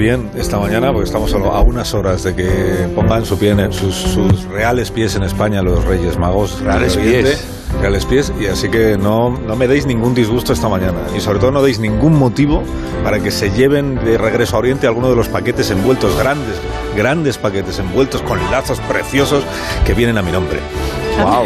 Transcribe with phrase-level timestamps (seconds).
[0.00, 3.70] bien esta mañana porque estamos solo a unas horas de que pongan su pie en
[3.70, 6.58] sus, sus reales pies en España los Reyes Magos.
[6.62, 7.46] Reales pies.
[7.82, 8.32] Reales pies.
[8.40, 10.98] Y así que no, no me deis ningún disgusto esta mañana.
[11.14, 12.62] Y sobre todo no deis ningún motivo
[13.04, 16.56] para que se lleven de regreso a Oriente alguno de los paquetes envueltos, grandes,
[16.96, 19.44] grandes paquetes envueltos con lazos preciosos
[19.84, 20.60] que vienen a mi nombre.
[21.22, 21.44] Wow.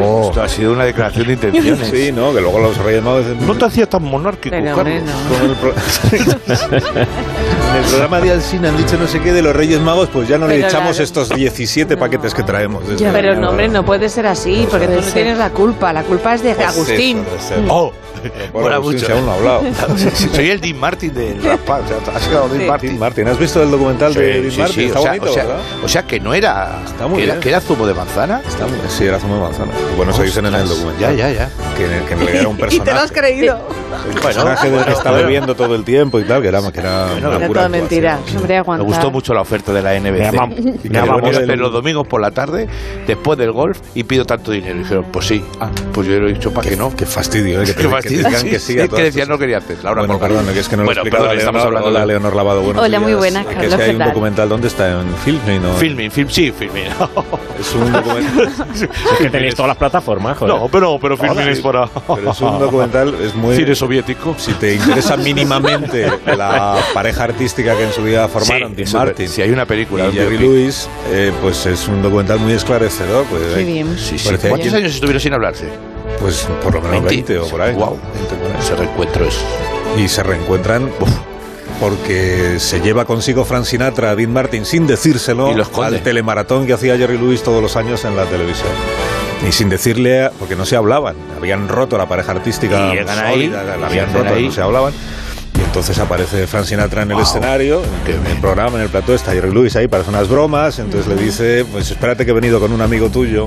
[0.00, 0.28] Oh.
[0.28, 1.88] esto ha sido una declaración de intenciones.
[1.88, 2.32] Sí, ¿no?
[2.32, 3.26] Que luego los Reyes Magos...
[3.26, 5.02] dicen, No te hacía tan monárquico, Pero, Carlos.
[5.02, 5.38] no.
[5.38, 5.74] Con el pro-
[7.70, 10.28] en el programa de Alsina han dicho no sé qué de los Reyes Magos, pues
[10.28, 11.04] ya no le Pero echamos claro.
[11.04, 12.82] estos 17 paquetes que traemos.
[12.98, 15.92] Ya, pero no, hombre, no puede ser así, porque tú no tienes la culpa.
[15.92, 17.18] La culpa es de Pues Agustín.
[17.38, 17.58] eso ser.
[17.68, 17.92] Oh,
[18.52, 19.12] Bueno, mucho.
[19.12, 19.62] aún no ha hablado.
[20.34, 21.82] Soy el Dean Martin del rapaz.
[21.84, 22.66] O sea, has quedado Dean Sí.
[22.66, 22.88] Martin.
[22.90, 24.74] Dean Martin, ¿has visto el documental de Sí, Dean sí, Martin?
[24.74, 25.60] sí, Está o sea, bonito, o sea, ¿verdad?
[25.84, 27.40] o sea, que no era, Está muy que era, bien.
[27.42, 28.40] que era zumo de manzana.
[28.48, 29.72] Está muy- sí, era zumo de manzana.
[29.96, 31.16] Bueno, se dicen en el documental.
[31.16, 31.50] Ya, ya, ya.
[31.76, 33.12] Que, que en realidad era un Y te lo has personaje.
[33.14, 33.60] creído.
[34.12, 37.06] El personaje del que está bebiendo todo el tiempo y tal, que era, que era
[37.12, 38.18] Bueno, una Era toda mentira.
[38.76, 40.32] Me gustó mucho la oferta de la NBC.
[40.32, 41.38] Me Y me que lo mucho.
[41.38, 42.68] hacer los domingos por la tarde,
[43.06, 44.76] después del golf, y pido tanto dinero.
[44.76, 45.42] Y dijeron, pues sí.
[45.60, 46.94] Ah, pues yo le he dicho, ¿para Qué, que no?
[46.96, 47.64] qué fastidio, ¿eh?
[47.66, 48.30] Que Qué que fastidio.
[48.38, 49.82] Sí, que sí es que decía, no quería hacer.
[49.82, 52.06] Laura Bueno, perdón, que es que no lo Bueno, explicado perdón, estamos hablando hola, de-
[52.06, 52.62] Leonor Lavado.
[52.62, 54.08] buenos Hola, muy buenas, Que es Carlos, que hay ¿qué un tal?
[54.08, 55.00] documental, ¿dónde está?
[55.00, 55.62] ¿En Filming?
[55.62, 55.72] ¿no?
[55.74, 56.84] Filming, film, sí, filming.
[57.58, 58.48] Es un documental...
[58.74, 60.54] Es que tenéis todas las plataformas, joder.
[60.54, 61.86] No, pero, pero filming Hola, es para...
[61.88, 63.56] Pero es un documental, es muy...
[63.56, 64.34] Cine soviético.
[64.38, 69.28] Si te interesa mínimamente la pareja artística que en su día formaron, Dean eso, Martin
[69.28, 70.08] Si hay una película.
[70.08, 70.38] y Jerry.
[70.38, 73.24] Lewis, eh, pues es un documental muy esclarecedor.
[73.26, 73.98] Pues, Qué eh, bien.
[73.98, 74.28] Sí, sí.
[74.48, 75.66] ¿Cuántos años estuvieron sin hablarse?
[76.20, 77.74] Pues por lo menos 20, o por ahí.
[77.74, 77.98] Wow.
[78.30, 78.58] 20.
[78.58, 79.38] Ese reencuentro es...
[79.96, 81.10] Y se reencuentran uf,
[81.80, 86.96] porque se lleva consigo Frank Sinatra a Dean Martin sin decírselo al telemaratón que hacía
[86.96, 88.68] Jerry Lewis todos los años en la televisión.
[89.48, 93.32] Y sin decirle, porque no se hablaban, habían roto la pareja artística Y llegan ahí,
[93.34, 94.46] sólida, la habían roto, ahí.
[94.46, 94.92] no se hablaban.
[95.58, 97.24] Y entonces aparece Frank Sinatra en el Wow.
[97.24, 100.78] escenario, en el programa, en el plató, está Jerry Lewis ahí para hacer unas bromas,
[100.78, 103.46] entonces le dice, pues espérate que he venido con un amigo tuyo.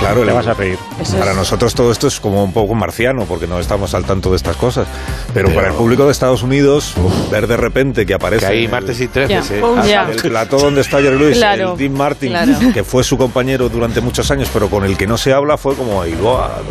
[0.00, 0.52] Claro, Te le- vas a.
[0.52, 4.04] Eso para es- nosotros todo esto es como un poco marciano, porque no estamos al
[4.04, 4.86] tanto de estas cosas.
[5.34, 6.94] Pero, Pero- para el público de Estados Unidos,
[7.30, 9.40] ver de repente que aparece Que el- martes y 13, Ya.
[9.40, 9.62] ¿eh?
[9.76, 10.08] Ah, ya.
[10.10, 12.52] el plató donde está Jerry Lewis, Claro, el Dean Martin, claro.
[12.72, 15.74] que fue su compañero durante muchos años, pero con el que no se habla, fue
[15.74, 16.16] como ahí.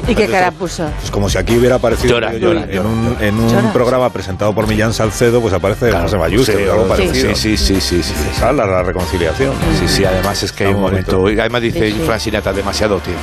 [0.08, 0.88] ¿Y qué cara puso?
[1.04, 3.28] Es como si aquí hubiera aparecido Llora, yo, llora, en llora, un, llora.
[3.28, 3.74] en un Llora.
[3.74, 7.36] programa presentado por Millán Salcedo, pues aparece Claro, José Mayuste, sí, o algo sí, parecido.
[7.36, 8.04] Sí, sí, sí, sí.
[8.04, 8.14] sí.
[8.36, 9.54] Esa es la, la reconciliación.
[9.80, 11.26] Sí, sí, además es que hay un momento.
[11.28, 12.04] Además dice Sí, sí.
[12.06, 13.22] Frank Sinatra, demasiado tiempo.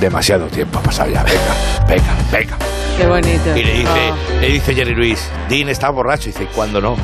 [0.00, 1.22] Demasiado tiempo ha pasado ya.
[1.22, 2.56] Venga, venga, venga.
[2.98, 3.56] Qué bonito.
[3.56, 4.40] Y le dice, Oh.
[4.40, 6.28] le dice Jerry Luis, Dean está borracho.
[6.28, 6.96] Y dice, ¿cuándo no?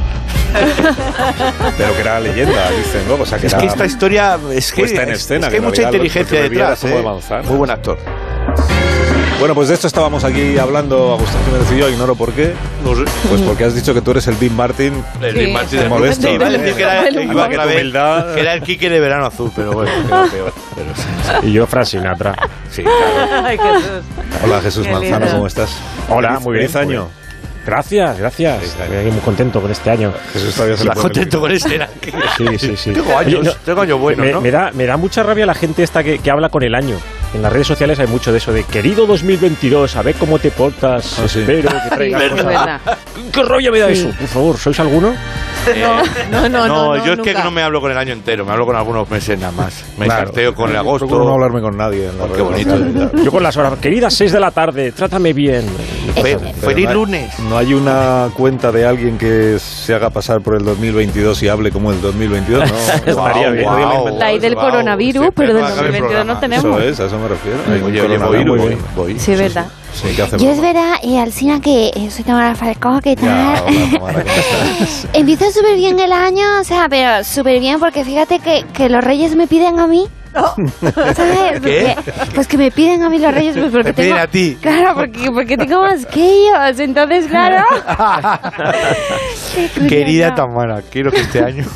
[1.79, 3.23] Pero que era leyenda, dicen luego.
[3.23, 5.51] O sea, que Es era que esta historia es que, en es- escena, es que
[5.51, 6.85] que hay mucha realidad inteligencia detrás.
[6.85, 7.43] ¿eh?
[7.49, 7.99] Muy buen actor.
[9.39, 12.53] Bueno, pues de esto estábamos aquí hablando, Agustín Jiménez y yo, ignoro por qué.
[12.85, 13.03] No sé.
[13.29, 15.03] Pues porque has dicho que tú eres el Dean Martin.
[15.21, 15.77] El Sí, Dean Martin sí.
[15.79, 16.29] del Molesto.
[16.33, 18.35] Iba a decir que era, iba a vez, Humildad.
[18.35, 20.53] que era el Quique de verano azul, pero bueno, quedó peor.
[20.77, 22.37] Pero sí, Y yo, Frank Sinatra.
[22.71, 23.45] sí, claro.
[23.47, 23.91] Ay, Jesús.
[24.45, 25.33] Hola Jesús Qué Manzano, lindo.
[25.35, 25.71] ¿cómo estás?
[26.09, 26.71] Hola, Feliz- muy bien.
[26.71, 27.09] Feliz año.
[27.67, 28.59] Gracias, gracias.
[28.61, 28.95] Feliz año.
[28.99, 30.13] Estoy muy contento con este año.
[30.33, 31.75] Jesús todavía se pone- contento con este.
[31.75, 31.89] era?
[32.37, 32.93] Sí, sí, sí.
[32.93, 34.41] Tengo años, Oye, no, tengo años buenos, me, ¿no?
[34.41, 36.97] me da, me da mucha rabia la gente esta que, que habla con el año.
[37.35, 40.51] En las redes sociales hay mucho de eso de querido 2022, a ver cómo te
[40.51, 41.41] portas, Ah, sí.
[41.41, 42.45] espero que traigas es cosas".
[42.47, 42.81] verdad.
[43.33, 43.93] ¿Qué rollo me da Sí.
[43.95, 44.11] eso?
[44.19, 45.15] Por favor, ¿sois alguno?
[46.31, 47.45] No, no, no, no, yo es que nunca.
[47.45, 49.85] no me hablo con el año entero, me hablo con algunos meses nada más.
[49.97, 50.25] Me Claro.
[50.27, 51.07] carteo con el agosto.
[51.07, 52.77] Procuro no hablarme con nadie en la Oh, qué bonito.
[53.25, 55.65] Yo con las horas, queridas 6 de la tarde, trátame bien.
[56.61, 57.39] Feliz lunes.
[57.49, 61.71] No hay una cuenta de alguien que se haga pasar por el 2022 y hable
[61.71, 62.77] como el 2022, ¿no?
[63.07, 63.69] Estaría bien.
[64.19, 66.65] La del coronavirus, pero del no acabe el 2022 no tenemos.
[66.65, 67.59] Eso es, eso me refiero.
[67.87, 68.79] Oye, oye, voy, voy, bien.
[68.95, 69.19] voy.
[69.19, 69.67] Sí, verdad.
[69.95, 70.43] Sí, ¿qué hacemos?
[70.43, 73.27] Yo es verdad, eh, Alcina, que eh, soy Tamara Falcó, ¿qué tal?
[73.27, 75.07] Ya, hola, Tamara, ¿cómo estás?
[75.13, 79.05] Empieza súper bien el año, o sea, pero súper bien porque fíjate que, que los
[79.05, 80.07] reyes me piden a mí.
[80.35, 81.61] ¿Sabes?
[81.61, 81.93] ¿Qué?
[81.95, 84.23] Porque- pues que me piden a mí los reyes pues porque Te piden tengo...
[84.23, 84.57] a ti.
[84.63, 87.63] Claro, porque, porque tengo más que ellos, entonces claro...
[89.89, 91.67] Querida Tamara, quiero que este año.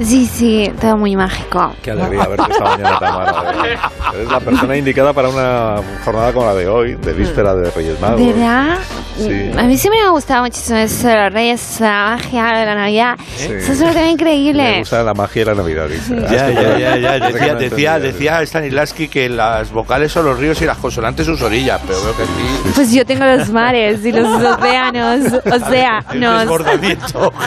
[0.00, 1.74] Sí, sí, todo muy mágico.
[1.82, 3.54] Qué alegría verte esta mañana, Tamara.
[4.14, 8.00] Eres la persona indicada para una jornada como la de hoy, de víspera de Reyes
[8.00, 8.20] Magos.
[8.20, 8.78] ¿Verdad?
[9.18, 9.50] Sí.
[9.56, 12.74] A mí siempre me ha gustado muchísimo eso de los reyes, la magia de la
[12.74, 13.16] Navidad.
[13.36, 13.52] Sí.
[13.52, 14.78] Eso es lo que me Me increíble.
[14.80, 16.16] gusta la magia y la Navidad, dice.
[16.22, 17.18] Ya, ya, ya, ya.
[17.18, 20.78] Parece que Decía, no decía, decía Stanislavski que las vocales son los ríos y las
[20.78, 22.72] consonantes sus orillas, pero veo que aquí.
[22.74, 26.40] Pues yo tengo los mares y los océanos, un océanos.
[26.40, 27.32] desbordamiento.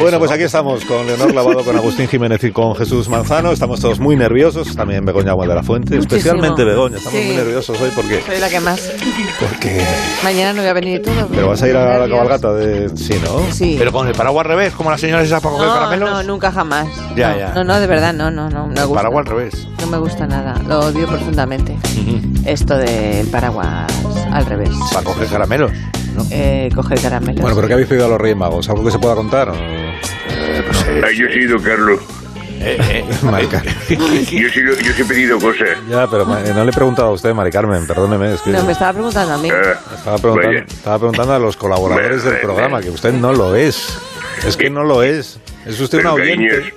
[0.00, 3.52] Bueno, pues aquí estamos con Leonor Lavado, con Agustín Jiménez y con Jesús Manzano.
[3.52, 6.16] Estamos todos muy nerviosos, también Begoña Agua de la Fuente, Muchísimo.
[6.16, 6.96] especialmente Begoña.
[6.96, 7.26] Estamos Sí.
[7.26, 8.80] muy nerviosos hoy porque Soy la que más.
[9.40, 9.84] Porque...
[10.22, 11.28] Mañana no voy a venir todo.
[11.28, 12.88] Pero vas a ir a la cabalgata de...
[12.96, 13.40] Sí, ¿no?
[13.52, 13.76] Sí.
[13.78, 16.10] Pero con el paraguas al revés, como las señoras esas para coger no, caramelos.
[16.10, 16.88] no, nunca jamás.
[17.14, 17.52] Ya, no, ya.
[17.54, 18.66] No, no, de verdad, no, no, no.
[18.66, 18.94] me el gusta.
[19.02, 19.68] paraguas al revés.
[19.80, 20.60] No me gusta nada.
[20.66, 21.76] Lo odio profundamente.
[22.44, 23.86] Esto del paraguas
[24.30, 24.70] al revés.
[24.92, 25.72] Para coger caramelos.
[26.30, 27.40] Eh, coger caramelos.
[27.40, 28.68] Bueno, pero ¿qué habéis pedido a los Reyes Magos?
[28.68, 29.50] ¿Algo que se pueda contar?
[29.50, 29.54] o?
[29.54, 32.00] Ah, yo he sido Carlos.
[33.22, 33.74] Mari Carmen.
[33.88, 35.68] Yo he, sido, yo sí he pedido cosas.
[35.88, 38.34] Ya, pero ma- no le he preguntado a usted, Mari Carmen, perdóneme.
[38.34, 39.50] Es que No, me estaba preguntando a mí.
[39.50, 43.98] Ah, estaba, preguntando, estaba preguntando a los colaboradores del programa, que usted no lo es.
[44.46, 45.38] Es que no lo es.
[45.64, 46.48] Es usted un Pero, oyente.
[46.48, 46.72] cariños,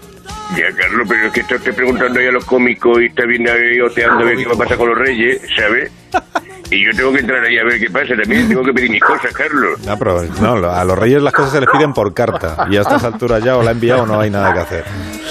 [0.57, 3.79] Ya, Carlos, pero es que estoy preguntando ahí a los cómicos y está viendo ahí
[3.81, 5.91] oteando a ver qué va a pasar con los reyes, ¿sabes?
[6.71, 8.47] Y yo tengo que entrar ahí a ver qué pasa también.
[8.47, 9.79] Tengo que pedir mis cosas, Carlos.
[9.85, 12.67] No, pero no, a los Reyes las cosas se les piden por carta.
[12.69, 14.85] Y a estas alturas ya o la ha enviado o no hay nada que hacer.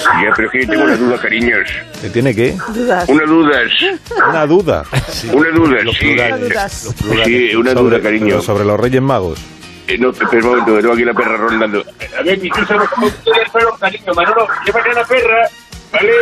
[0.05, 1.69] Ya, pero es que yo tengo una duda, cariños.
[2.01, 2.57] ¿Qué tiene qué?
[2.75, 3.09] Dudas.
[3.09, 3.61] Una duda.
[4.29, 4.85] Una duda.
[5.33, 6.07] Una duda, Los sí.
[6.07, 6.41] plurales.
[6.49, 6.85] Dudas.
[6.87, 7.27] Los plurales.
[7.27, 8.27] Sí, una sobre, duda, cariño.
[8.27, 9.41] pero sobre los Reyes Magos.
[9.87, 11.83] Eh, no, espera un momento, que tengo aquí la perra rondando.
[12.19, 15.49] A ver, mi cosa, como ustedes fueron, cariño, Manolo, llévate a la perra,
[15.93, 16.13] ¿vale?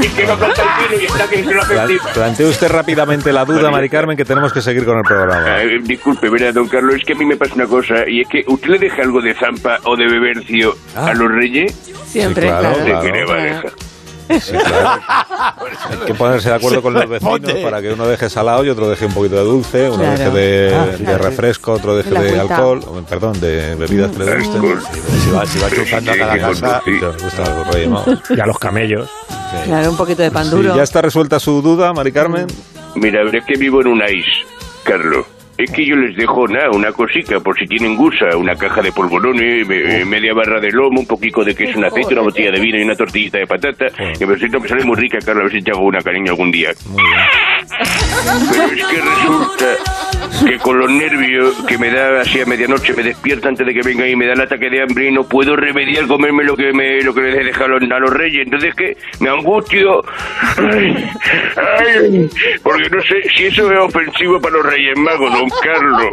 [0.00, 2.12] Y que no canta el vino y está que se lo hace encima.
[2.12, 5.44] Plantee usted rápidamente la duda, Mari Carmen, que tenemos que seguir con el programa.
[5.46, 8.20] Ah, eh, disculpe, verá, don Carlos, es que a mí me pasa una cosa, y
[8.22, 11.72] es que usted le deja algo de zampa o de bebercio a los reyes,
[12.06, 13.02] Siempre, Sí, claro, claro.
[13.02, 13.70] ¿de claro.
[14.40, 15.02] Sí, claro.
[15.90, 18.88] Hay que ponerse de acuerdo con los vecinos para que uno deje salado y otro
[18.88, 20.18] deje un poquito de dulce, uno Claro.
[20.18, 24.54] deje de, Ah, de refresco, otro deje De alcohol, perdón, de bebidas que le gusten.
[24.54, 24.82] Alcohol.
[25.24, 26.82] Si va, si va chupando a cada casa.
[27.22, 28.18] gustan los Reyes Magos.
[28.30, 29.10] Y a los camellos.
[29.64, 30.74] Claro, un poquito de pan Sí, duro.
[30.76, 32.46] ya está resuelta su duda, Mari Carmen.
[32.94, 34.30] Mira, a ver, es que vivo en un ice,
[34.84, 35.26] Carlos.
[35.62, 38.90] Es que yo les dejo nada, una cosica, por si tienen gusa, una caja de
[38.92, 42.50] polvorones, me- eh, media barra de lomo, un poquito de queso, un aceite, una botella
[42.50, 43.86] de vino y una tortillita de patata.
[44.18, 46.32] Que me siento me sale muy rica, Carlos, a ver si te hago una cariño
[46.32, 46.70] algún día.
[48.50, 53.02] Pero es que resulta que con los nervios que me da así a medianoche, me
[53.04, 55.54] despierta antes de que venga y me da el ataque de hambre y no puedo
[55.56, 58.44] remediar comerme lo que me lo que les he dejado a los, reyes.
[58.44, 60.02] Entonces que me angustio.
[60.58, 61.10] Ay,
[61.56, 62.28] ay,
[62.62, 66.12] porque no sé si eso es ofensivo para los reyes magos, don Carlos.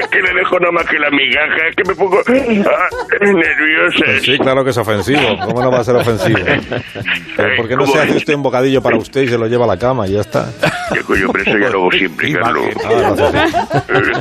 [0.00, 2.88] Es que le dejo nada más que la migaja, es que me pongo ah,
[3.20, 4.04] nerviosa.
[4.04, 5.20] Pues sí, claro que es ofensivo.
[5.44, 6.38] ¿Cómo no va a ser ofensivo?
[7.36, 9.46] Pero ¿Por qué no ¿Cómo se hace usted un bocadillo para usted y se lo
[9.46, 10.50] lleva a la cama y ya está?
[10.94, 12.64] Ya, coño, pero eso ya lo hago siempre, Carlos.
[12.84, 13.22] Ah, así.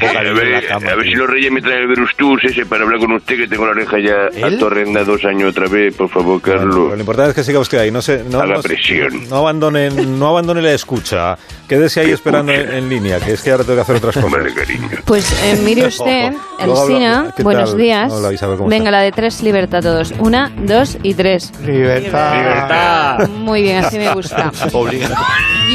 [0.01, 2.99] Eh, A la ver, a si los reyes me traen el Verustus ese para hablar
[2.99, 6.91] con usted, que tengo la oreja ya atorrenda dos años otra vez, por favor, Carlos.
[6.91, 9.27] lo importante es que siga usted ahí, no se, no, no se- presión.
[9.29, 11.37] no abandone, no abandone la escucha,
[11.67, 14.28] quédese ahí esperando en, en línea, que es que ahora tengo que hacer otras cosas.
[14.31, 14.87] Cariño.
[15.05, 17.79] Pues eh, mire usted, Elsina, ¿qué buenos tal?
[17.79, 18.11] días.
[18.11, 20.13] Hola, Isabel, ¿cómo Venga, la de tres, libertad todos.
[20.19, 21.51] Una, dos y tres.
[21.65, 23.27] Libertad.
[23.29, 24.51] Muy bien, así me gusta.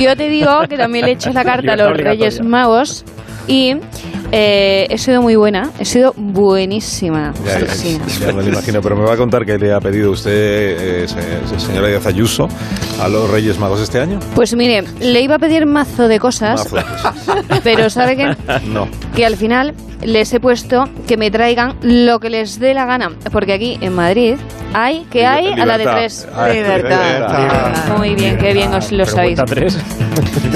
[0.00, 2.40] Yo te digo que también le he hecho la carta a Libertad los Reyes.
[2.42, 3.04] Magos
[3.46, 3.76] y
[4.36, 7.32] eh, he sido muy buena, he sido buenísima.
[7.46, 8.00] Ya, ya, Sí.
[8.20, 10.32] ya me lo imagino, pero me va a contar que le ha pedido usted,
[11.04, 12.48] eh, se- señora Díaz Ayuso,
[13.00, 14.18] a los Reyes Magos este año.
[14.34, 16.84] Pues mire, le iba a pedir mazo de cosas, Mazo.
[17.62, 18.36] pero ¿sabe qué?
[18.66, 18.88] No.
[19.14, 19.72] que al final
[20.02, 23.94] les he puesto que me traigan lo que les dé la gana, porque aquí en
[23.94, 24.34] Madrid
[24.74, 25.96] hay que hay a la de Libertad.
[25.98, 26.28] tres.
[26.34, 27.96] Ah, Libertad.
[27.96, 29.40] Muy bien, qué bien os lo Pero sabéis.
[29.46, 29.78] tres.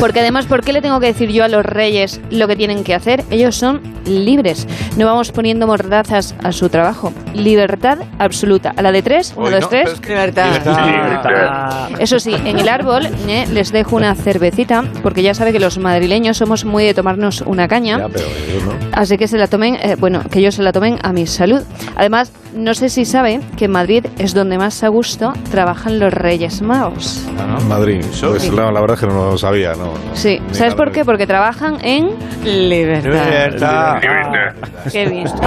[0.00, 2.82] Porque además, ¿por qué le tengo que decir yo a los reyes lo que tienen
[2.84, 3.24] que hacer?
[3.30, 3.67] Ellos son
[4.06, 4.66] libres.
[4.96, 7.12] No vamos poniendo mordazas a su trabajo.
[7.34, 8.72] Libertad absoluta.
[8.76, 9.82] A la de tres, uno, Uy, dos, no, tres.
[9.84, 10.46] pero es que- Libertad.
[10.86, 11.90] Libertad.
[12.00, 15.78] Eso sí, en el árbol eh, les dejo una cervecita, porque ya sabe que los
[15.78, 17.98] madrileños somos muy de tomarnos una caña.
[17.98, 18.24] Ya, pero
[18.64, 18.72] no.
[18.92, 21.62] Así que se la tomen, eh, bueno, que ellos se la tomen a mi salud.
[21.96, 26.12] Además, no sé si sabe que en Madrid es donde más a gusto trabajan los
[26.12, 27.26] Reyes Magos.
[27.68, 28.00] Madrid.
[28.00, 28.30] Eso.
[28.30, 29.92] Pues la, la verdad es que no lo sabía, ¿no?
[30.14, 31.04] Sí, Ni ¿sabes por qué?
[31.04, 32.10] Porque trabajan en...
[32.44, 33.10] Libertad.
[33.10, 34.00] Libertad.
[34.02, 34.54] Libertad.
[34.92, 35.26] Qué bien.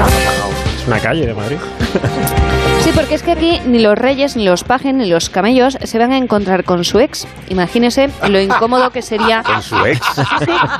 [0.81, 1.57] Es una calle de Madrid.
[2.81, 5.99] Sí, porque es que aquí ni los reyes, ni los pajes, ni los camellos se
[5.99, 7.27] van a encontrar con su ex.
[7.49, 9.99] Imagínese lo incómodo que sería Con su ex.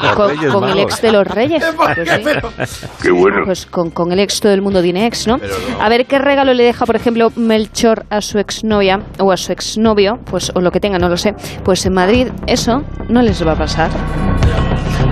[0.02, 1.64] Los con, Reyes con el ex de los reyes.
[1.78, 2.88] Pues sí.
[3.02, 3.44] Qué bueno.
[3.46, 5.40] Pues con, con el ex todo el mundo tiene ex, ¿no?
[5.80, 9.52] A ver qué regalo le deja, por ejemplo, Melchor a su exnovia o a su
[9.52, 11.34] exnovio, pues o lo que tenga, no lo sé.
[11.64, 13.92] Pues en Madrid eso no les va a pasar.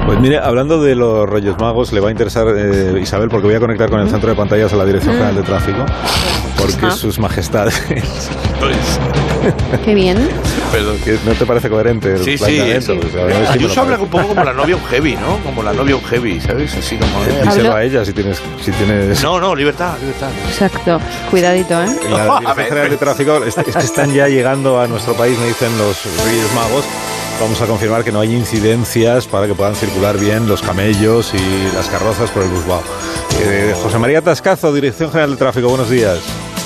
[0.05, 3.55] Pues mire, hablando de los Reyes Magos, le va a interesar, eh, Isabel, porque voy
[3.55, 5.86] a conectar con el centro de pantallas a la Dirección General de Tráfico,
[6.59, 6.91] porque Ajá.
[6.95, 7.81] sus majestades...
[9.85, 10.29] Qué bien.
[10.71, 10.97] Perdón.
[11.03, 12.93] que ¿No te parece coherente el Sí, sí, planteamiento?
[12.93, 12.99] sí.
[13.01, 15.37] Pues, a sí Ayuso habla un poco como la novia un heavy, ¿no?
[15.43, 16.75] Como la novia un heavy, ¿sabes?
[16.75, 17.23] Así como...
[17.23, 17.41] eh.
[17.45, 18.41] Díselo Hablo- a ella si tienes...
[18.63, 19.23] Si tienes...
[19.23, 20.29] No, no, libertad, libertad.
[20.47, 20.99] Exacto.
[21.31, 21.87] Cuidadito, ¿eh?
[22.09, 22.65] La A Dirección ver.
[22.67, 26.03] General de Tráfico es, es que están ya llegando a nuestro país, me dicen los
[26.25, 26.83] Reyes Magos,
[27.39, 31.75] vamos a confirmar que no hay incidencias para que puedan circular bien los camellos y
[31.75, 32.83] las carrozas por el Busbao.
[33.41, 36.19] Eh, José María Tascazo, Dirección General de Tráfico, buenos días.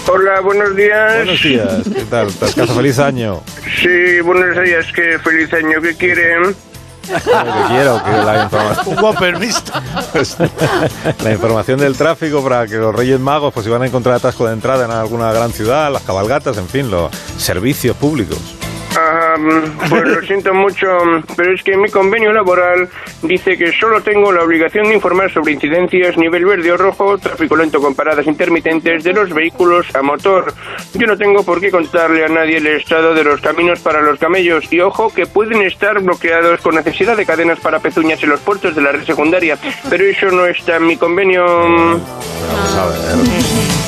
[0.07, 1.15] Hola, buenos días.
[1.15, 2.33] Buenos días, ¿qué tal?
[2.33, 3.41] Tascazo, feliz año.
[3.81, 6.43] Sí, buenos días, qué feliz año que quieren.
[6.43, 9.61] Lo que quiero, que la información, permiso.
[11.23, 14.45] la información del tráfico para que los Reyes Magos, pues si van a encontrar atasco
[14.45, 18.39] de entrada en alguna gran ciudad, las cabalgatas, en fin, los servicios públicos.
[19.89, 20.87] Pues lo siento mucho,
[21.35, 22.89] pero es que mi convenio laboral
[23.21, 27.55] dice que solo tengo la obligación de informar sobre incidencias nivel verde o rojo, tráfico
[27.55, 30.53] lento con paradas intermitentes de los vehículos a motor.
[30.93, 34.19] Yo no tengo por qué contarle a nadie el estado de los caminos para los
[34.19, 38.39] camellos y ojo que pueden estar bloqueados con necesidad de cadenas para pezuñas en los
[38.39, 39.57] puertos de la red secundaria,
[39.89, 41.43] pero eso no está en mi convenio.
[41.45, 43.03] Vamos a ver.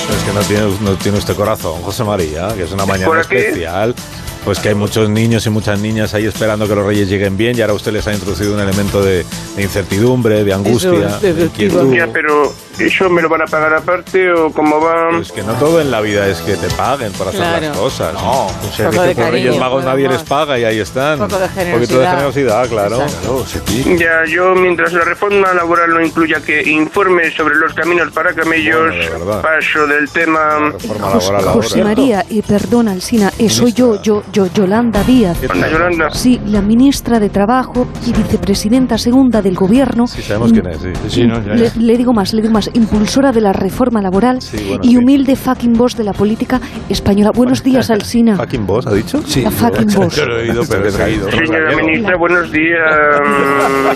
[0.10, 3.28] Es que no tiene, no tiene usted corazón, José María, que es una mañana ¿Por
[3.28, 3.68] qué?
[4.46, 7.58] Pues que hay muchos niños y muchas niñas ahí esperando que los reyes lleguen bien
[7.58, 9.26] y ahora usted les ha introducido un elemento de,
[9.56, 11.92] de incertidumbre, de angustia, de inquietud.
[11.96, 15.10] Ya, pero ¿eso me lo van a pagar aparte o cómo va?
[15.12, 17.68] Pues que no todo en la vida es que te paguen por hacer Claro.
[17.70, 18.14] las cosas.
[18.14, 21.18] No, un Poco servicio de por Reyes cariño, Magos nadie les paga y ahí están.
[21.18, 22.12] Poco de Un poquito de generosidad.
[22.12, 22.98] generosidad, claro.
[22.98, 23.96] Claro, sí.
[23.98, 28.94] Ya, yo mientras la reforma laboral no incluya que informe sobre los caminos para camellos,
[29.18, 30.70] Bueno, de paso del tema.
[30.72, 31.96] Reforma Jos- laboral José ahora.
[31.96, 35.38] María, y perdona, Alsina, eh, soy yo, yo, yo, Yolanda Díaz.
[35.42, 36.10] Yolanda.
[36.12, 40.08] Sí, la ministra de Trabajo y vicepresidenta segunda del Gobierno.
[40.08, 40.90] Sí, sabemos quién es, sí.
[41.08, 41.74] Sí, no, ya, Le, ya.
[41.78, 44.98] le digo más, le digo más, impulsora de la reforma laboral Sí, bueno, y sí.
[44.98, 47.32] humilde fucking boss de la política española.
[47.32, 48.36] Buenos días, Alsina.
[48.36, 49.22] ¿Fucking boss ha dicho?
[49.26, 50.16] Sí, La fucking yo- boss.
[50.18, 51.32] Yo lo he oído, pero he traído.
[51.32, 52.82] Señora ministra, buenos días.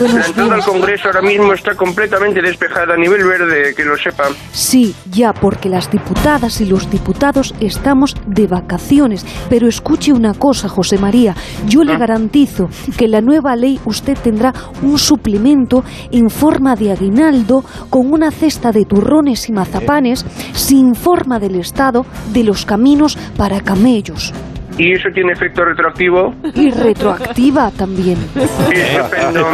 [0.00, 0.64] La entrada al.
[0.64, 4.24] Congreso ahora mismo está completamente despejada a nivel verde, que lo sepa.
[4.52, 9.23] Sí, ya, porque las diputadas y los diputados estamos de vacaciones.
[9.48, 11.34] Pero escuche una cosa, José María.
[11.68, 14.52] Yo le garantizo que en la nueva ley usted tendrá
[14.82, 21.38] un suplemento en forma de aguinaldo con una cesta de turrones y mazapanes sin forma
[21.38, 24.32] del Estado de los caminos para camellos.
[24.76, 26.34] ¿Y eso tiene efecto retroactivo?
[26.54, 28.18] Y retroactiva también.
[28.72, 29.46] Estupendo.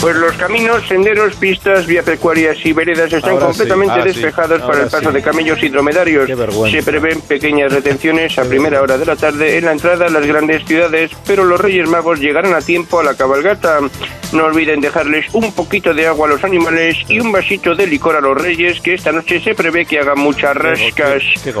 [0.00, 4.60] Pues los caminos, senderos, pistas, vía pecuarias y veredas están Ahora sí, completamente sí, despejados
[4.60, 5.14] para ahora el paso sí.
[5.14, 6.26] de camellos y dromedarios.
[6.26, 6.70] Qué.
[6.70, 10.26] Se prevén pequeñas retenciones a primera hora de la tarde en la entrada a las
[10.26, 13.80] grandes ciudades, pero los Reyes Magos llegarán a tiempo a la cabalgata.
[14.32, 18.16] No olviden dejarles un poquito de agua a los animales y un vasito de licor
[18.16, 21.22] a los Reyes, que esta noche se prevé que hagan muchas rascas.
[21.42, 21.52] qué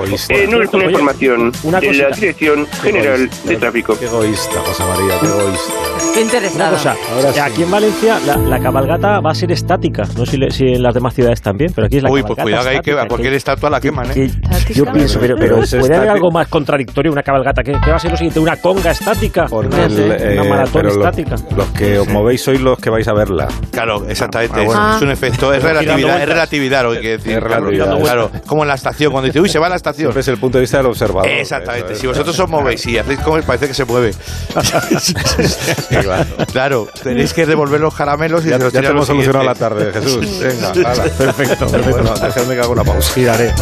[0.46, 2.08] no es una Oye, información una de la.
[2.10, 3.98] Dirección General de Tráfico.
[3.98, 5.72] Qué egoísta, José María, qué egoísta.
[6.14, 6.70] Qué Una interesado.
[6.72, 7.40] cosa, Ahora sí.
[7.40, 10.04] aquí en Valencia la, la cabalgata va a ser estática.
[10.16, 12.22] No sé si, le- si en las demás ciudades también, pero aquí es la Uy,
[12.22, 14.14] pues cabalgata cuidado que hay que estática, a cualquier estatua la queman, ¿eh?
[14.14, 17.62] que- yo pienso, pero, pero es puede haber algo más contradictorio una cabalgata.
[17.62, 18.40] ¿Qué, qué va a ser lo siguiente?
[18.40, 19.46] ¿Una conga estática?
[19.48, 21.36] Porque una, el, eh, una maratón pero estática.
[21.56, 23.48] Los que os movéis sois los que vais a verla.
[23.70, 24.60] Claro, exactamente.
[24.60, 24.96] Ah, bueno.
[24.96, 27.32] Es un efecto, es relatividad, es relatividad lo que hay que decir.
[27.36, 27.84] Es relatividad.
[27.86, 30.08] Claro, claro, como en la estación, cuando dice, uy, se va a la estación.
[30.08, 31.28] Siempre es el punto de vista del observador.
[31.30, 31.92] Exactamente.
[31.92, 34.14] Eso Si vosotros os movéis y hacéis como parece que se mueve.
[35.88, 36.26] claro.
[36.52, 39.00] claro, tenéis que devolver los caramelos y Ya, se los ya te tiráis a hemos
[39.00, 40.38] los solucionado la tarde, Jesús.
[40.40, 41.02] Venga, hala.
[41.04, 41.90] perfecto, perfecto.
[41.90, 43.12] Bueno, dejadme que haga una pausa.
[43.14, 43.54] Giraré.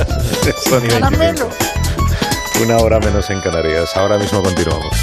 [0.70, 1.48] 25.
[2.62, 3.96] Una hora menos en Canarias.
[3.96, 4.96] Ahora mismo continuamos.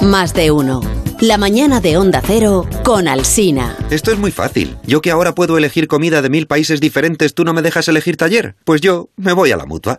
[0.00, 1.01] Más de uno.
[1.22, 3.76] La mañana de Onda Cero con Alsina.
[3.90, 4.76] Esto es muy fácil.
[4.84, 8.16] Yo que ahora puedo elegir comida de mil países diferentes, ¿tú no me dejas elegir
[8.16, 8.56] taller?
[8.64, 9.96] Pues yo me voy a la mutua.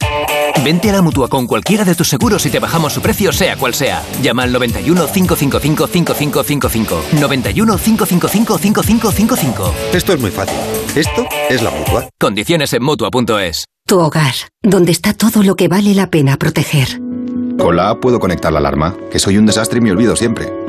[0.66, 3.56] Vente a la mutua con cualquiera de tus seguros y te bajamos su precio, sea
[3.56, 4.04] cual sea.
[4.22, 7.04] Llama al 91 555 5555.
[7.18, 9.74] 91 555 5555.
[9.94, 10.58] Esto es muy fácil.
[10.94, 12.10] Esto es la mutua.
[12.20, 13.64] Condiciones en mutua.es.
[13.88, 17.00] Tu hogar, donde está todo lo que vale la pena proteger.
[17.58, 20.63] Con la app puedo conectar la alarma, que soy un desastre y me olvido siempre.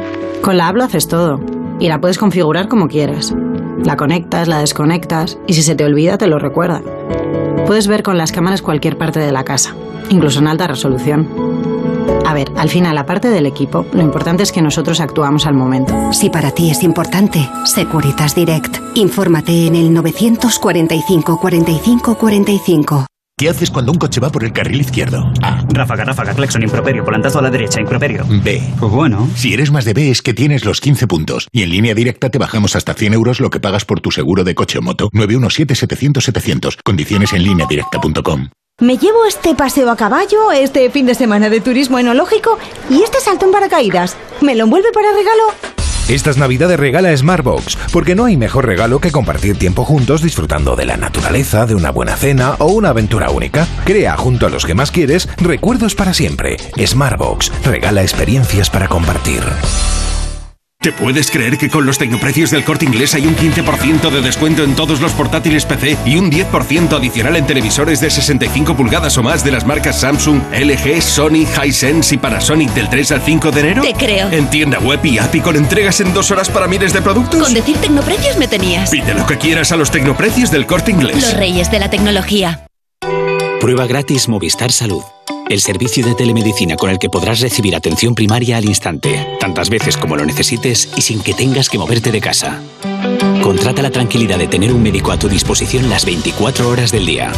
[0.44, 1.40] Con la app haces todo.
[1.80, 3.34] Y la puedes configurar como quieras.
[3.82, 6.82] La conectas, la desconectas y si se te olvida te lo recuerda.
[7.66, 9.74] Puedes ver con las cámaras cualquier parte de la casa,
[10.10, 11.26] incluso en alta resolución.
[12.26, 16.12] A ver, al final, aparte del equipo, lo importante es que nosotros actuamos al momento.
[16.12, 18.76] Si para ti es importante, Securitas Direct.
[18.96, 23.06] Infórmate en el 945 45 45.
[23.36, 25.32] ¿Qué haces cuando un coche va por el carril izquierdo?
[25.42, 25.60] A.
[25.70, 28.24] Ráfaga, ráfaga, claxon, improperio, volantazo a la derecha, improperio.
[28.28, 28.62] B.
[28.78, 29.28] Pues bueno.
[29.34, 31.48] Si eres más de B es que tienes los 15 puntos.
[31.50, 34.44] Y en línea directa te bajamos hasta 100 euros lo que pagas por tu seguro
[34.44, 35.10] de coche o moto.
[35.12, 36.76] 917-700-700.
[36.84, 38.50] Condiciones en línea directa.com.
[38.80, 42.56] Me llevo este paseo a caballo, este fin de semana de turismo enológico
[42.88, 44.16] y este salto en paracaídas.
[44.42, 45.42] ¿Me lo envuelve para regalo?
[46.08, 50.84] Estas navidades regala Smartbox, porque no hay mejor regalo que compartir tiempo juntos disfrutando de
[50.84, 53.66] la naturaleza, de una buena cena o una aventura única.
[53.84, 56.58] Crea junto a los que más quieres recuerdos para siempre.
[56.78, 59.42] Smartbox regala experiencias para compartir.
[60.84, 64.64] ¿Te puedes creer que con los tecnoprecios del corte inglés hay un 15% de descuento
[64.64, 69.22] en todos los portátiles PC y un 10% adicional en televisores de 65 pulgadas o
[69.22, 73.60] más de las marcas Samsung, LG, Sony, Hisense y Panasonic del 3 al 5 de
[73.60, 73.80] enero?
[73.80, 74.30] Te creo.
[74.30, 77.40] En tienda web y app y con entregas en dos horas para miles de productos.
[77.40, 78.90] Con decir tecnoprecios me tenías.
[78.90, 81.16] Pide lo que quieras a los tecnoprecios del corte inglés.
[81.16, 82.66] Los reyes de la tecnología.
[83.58, 85.02] Prueba gratis Movistar Salud.
[85.48, 89.96] El servicio de telemedicina con el que podrás recibir atención primaria al instante, tantas veces
[89.96, 92.62] como lo necesites y sin que tengas que moverte de casa.
[93.42, 97.30] Contrata la tranquilidad de tener un médico a tu disposición las 24 horas del día.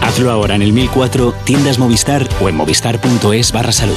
[0.00, 3.96] Hazlo ahora en el 1004, tiendas Movistar o en movistar.es barra salud.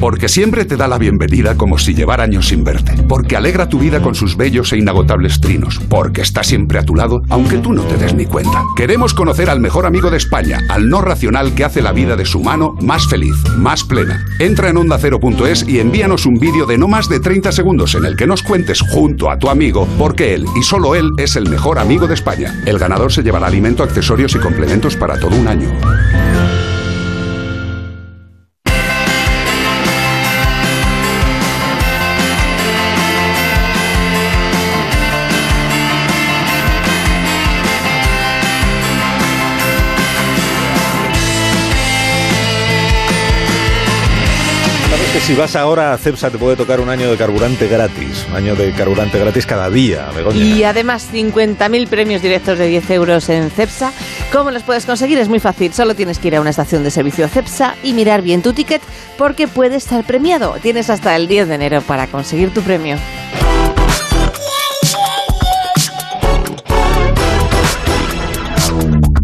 [0.00, 2.94] Porque siempre te da la bienvenida como si llevara años sin verte.
[3.06, 5.78] Porque alegra tu vida con sus bellos e inagotables trinos.
[5.90, 8.64] Porque está siempre a tu lado, aunque tú no te des ni cuenta.
[8.76, 12.24] Queremos conocer al mejor amigo de España, al no racional que hace la vida de
[12.24, 14.24] su mano más feliz, más plena.
[14.38, 18.16] Entra en ondacero.es y envíanos un vídeo de no más de 30 segundos en el
[18.16, 21.50] que nos cuentes junto a tu amigo por qué él y solo él es el
[21.50, 22.62] mejor amigo de España.
[22.64, 25.68] El ganador se llevará alimento, accesorios y complementos para todo un año.
[45.30, 48.26] Si vas ahora a Cepsa te puede tocar un año de carburante gratis?
[48.30, 50.42] Un año de carburante gratis cada día, Begoña.
[50.42, 53.92] Y además 50.000 premios directos de 10 euros en CEPSA.
[54.32, 55.18] ¿Cómo los puedes conseguir?
[55.18, 55.72] Es muy fácil.
[55.72, 58.82] Solo tienes que ir a una estación de servicio CEPSA y mirar bien tu ticket
[59.16, 60.56] porque puede estar premiado.
[60.60, 62.96] Tienes hasta el 10 de enero para conseguir tu premio.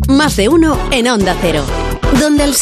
[0.06, 1.64] Más de uno en Onda Cero.
[2.20, 2.54] Donde el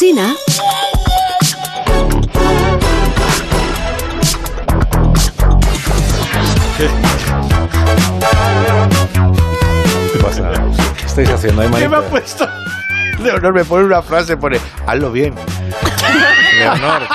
[10.13, 10.51] ¿Qué pasa?
[10.97, 12.47] ¿Qué estáis haciendo ¿Qué me ha puesto?
[13.19, 15.33] Leonor me pone una frase, pone, hazlo bien.
[16.59, 17.01] Leonor.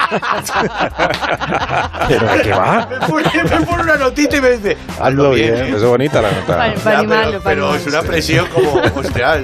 [2.08, 2.88] ¿Pero de qué va?
[2.90, 5.54] Me pone, me pone una notita y me dice, hazlo bien.
[5.54, 5.74] bien.
[5.74, 6.46] Es bonita la nota.
[6.56, 9.42] Para- para Ya, animarlo, pero, para pero es una presión como, hostia.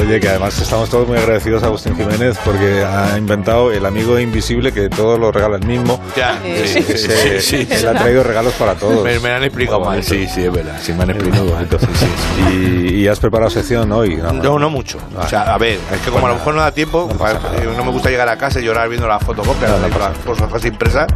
[0.00, 4.18] Oye, que además estamos todos muy agradecidos a Agustín Jiménez porque ha inventado el amigo
[4.18, 6.00] invisible que todo lo regala el mismo.
[6.16, 7.68] Ya, sí, sí, sí, sí.
[7.70, 9.04] Él ha traído regalos para todos.
[9.04, 10.76] Me, me han explicado mal, sí, sí, es verdad.
[10.80, 11.44] Sí, me han explicado.
[11.46, 12.06] bonito, sí, sí.
[12.52, 14.16] Y, y has preparado sección hoy.
[14.16, 14.98] No, no mucho.
[15.16, 17.84] O sea, a ver, es que como a lo mejor no da tiempo, eh, no
[17.84, 21.06] me gusta llegar a casa y llorar viendo la fotocopia, No, no las cosas impresas,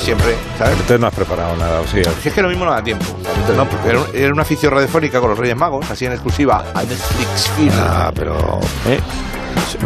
[0.00, 0.72] siempre, ¿sabes?
[0.74, 2.02] Entonces no has preparado nada, o sí.
[2.22, 3.04] Si es que lo mismo no da tiempo.
[3.56, 6.64] No, porque era, un- era una afición radiofónica con los Reyes Magos, así en exclusiva
[6.74, 7.72] a Netflix Film.
[7.78, 8.60] Ah, pero.
[8.86, 9.00] ¿Eh?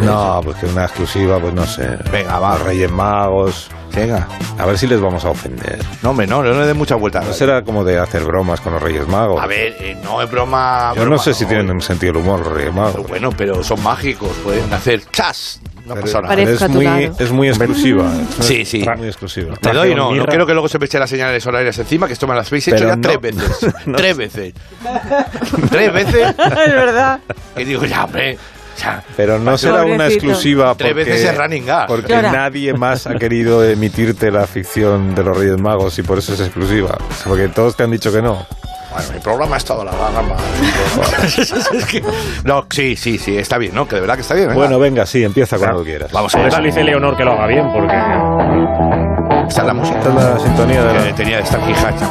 [0.01, 1.97] No, pues que una exclusiva, pues no sé.
[2.11, 2.53] Venga, va.
[2.57, 3.69] Los Reyes Magos.
[3.93, 4.27] Venga.
[4.57, 5.79] A ver si les vamos a ofender.
[6.01, 7.25] No, hombre, no, no le dé muchas vueltas.
[7.25, 9.41] No será como de hacer bromas con los Reyes Magos.
[9.41, 10.93] A ver, eh, no es broma.
[10.95, 13.07] Yo no sé si tienen un sentido del humor los Reyes Magos.
[13.07, 15.59] Bueno, pero son mágicos, pueden hacer chas.
[15.85, 16.41] No pasa nada.
[16.41, 18.11] Es muy, es muy exclusiva.
[18.39, 18.85] Sí, sí.
[18.97, 19.55] Muy exclusiva.
[19.57, 22.13] Te doy, no, no quiero que luego se me echen las señales horarias encima, que
[22.13, 23.01] esto me las habéis hecho Pero ya no.
[23.01, 23.73] tres veces.
[23.85, 23.97] No.
[23.97, 24.53] Tres veces.
[25.69, 26.35] tres veces.
[26.37, 27.19] es verdad.
[27.57, 28.37] Y digo, ya, hombre.
[29.15, 33.63] Pero no será una exclusiva Tres porque, veces es running porque nadie más ha querido
[33.63, 36.97] emitirte la ficción de los Reyes Magos y por eso es exclusiva.
[37.23, 38.45] Porque todos te han dicho que no.
[38.93, 40.35] Bueno, mi programa ha estado la gama.
[42.43, 43.87] No, sí, sí, sí, está bien, ¿no?
[43.87, 44.47] Que de verdad que está bien.
[44.49, 44.59] venga.
[44.59, 46.11] Bueno, venga, sí, empieza cuando quieras.
[46.11, 46.61] Vamos a ver.
[46.63, 47.95] dice Leonor que lo haga bien, porque...
[49.47, 49.97] Esta es la música.
[49.99, 52.07] Esta es la sintonía de la- que tenía esta fijacha.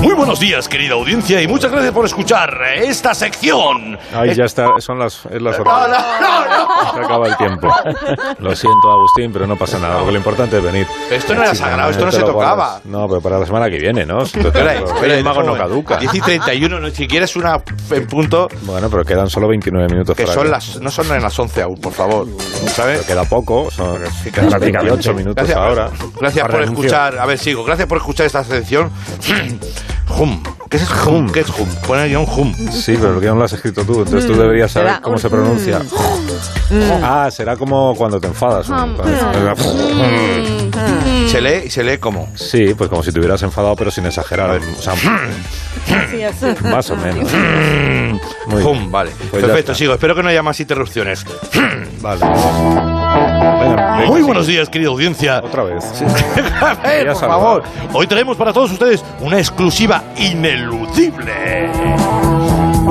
[0.00, 3.98] Muy buenos días, querida audiencia, y muchas gracias por escuchar esta sección.
[4.14, 7.68] Ahí ya está, son las, es las No, no, no, Se acaba el tiempo.
[8.38, 10.86] Lo siento, Agustín, pero no pasa nada, porque lo importante es venir.
[11.10, 12.80] Esto no era sagrado, esto no se tocaba.
[12.84, 14.20] No, pero para la semana que viene, ¿no?
[14.24, 15.98] Reyes Magos no caduca.
[15.98, 20.16] 10 y 31, no, si quieres una en punto, Bueno, pero quedan solo 29 minutos
[20.16, 22.26] que son las, no son en las 11 aún, por favor.
[22.68, 23.04] ¿Sabes?
[23.06, 24.00] Pero queda poco, son
[24.32, 25.90] prácticamente 28 minutos Gracias, ahora.
[26.18, 28.90] Gracias por el escuchar, a ver, sigo, gracias por escuchar esta sección.
[30.20, 31.28] 봄 ¿Qué es hum?
[31.30, 31.68] ¿Qué es hum?
[31.86, 32.54] Pone un hum.
[32.70, 35.80] Sí, pero el guion lo has escrito tú, entonces tú deberías saber cómo se pronuncia.
[35.80, 37.02] Mm.
[37.02, 38.68] Ah, será como cuando te enfadas.
[41.28, 42.28] Se lee, se lee como.
[42.36, 44.60] Sí, pues como si te hubieras enfadado, pero sin exagerar.
[44.78, 44.94] O sea,
[46.10, 46.46] Sí, así.
[46.64, 47.28] más o menos.
[48.46, 49.10] Muy Hum, vale.
[49.30, 49.92] Pues Perfecto, sigo.
[49.94, 51.24] Espero que no haya más interrupciones.
[52.00, 52.20] Vale.
[52.24, 54.26] Venga, venga, Muy sí.
[54.26, 55.40] buenos días, querida audiencia.
[55.44, 55.84] Otra vez.
[56.60, 57.62] A ver, Quería por favor.
[57.92, 60.02] Hoy tenemos para todos ustedes una exclusiva
[60.60, 62.19] ineludible.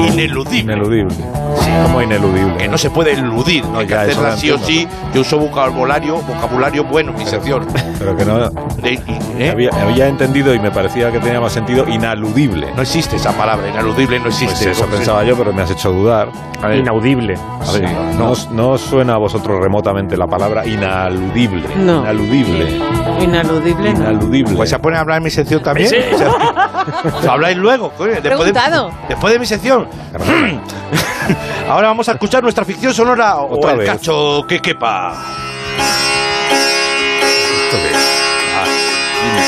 [0.07, 0.73] Ineludible.
[0.73, 1.15] Ineludible.
[1.59, 2.57] Sí, como ineludible.
[2.57, 3.63] Que no se puede eludir.
[3.75, 4.87] Hay que hacerla sí o sí.
[5.13, 7.67] Yo uso vocabulario, vocabulario bueno en mi sección.
[7.97, 8.49] Pero que no.
[8.49, 8.99] De-
[9.37, 9.49] ¿eh?
[9.49, 12.71] Había, había entendido y me parecía que tenía más sentido inaludible.
[12.75, 14.71] No existe esa palabra, ineludible no Pues existe.
[14.71, 16.29] eso pensaba yo, pero me has hecho dudar.
[16.75, 17.35] Inaudible.
[17.67, 21.63] A ver, no, no suena a vosotros remotamente la palabra inaludible.
[21.77, 22.01] No.
[22.01, 22.77] Inaludible.
[23.21, 23.99] Inaludible, no.
[24.11, 24.55] Inaludible.
[24.55, 25.89] Pues se pone a hablar en mi sección también.
[25.89, 25.95] Sí.
[26.13, 26.29] O sea,
[27.17, 28.59] os habláis luego, coño, después de,
[29.07, 29.87] después de mi sección.
[31.69, 33.89] Ahora vamos a escuchar nuestra ficción sonora o Otra el vez.
[33.89, 35.13] cacho que quepa.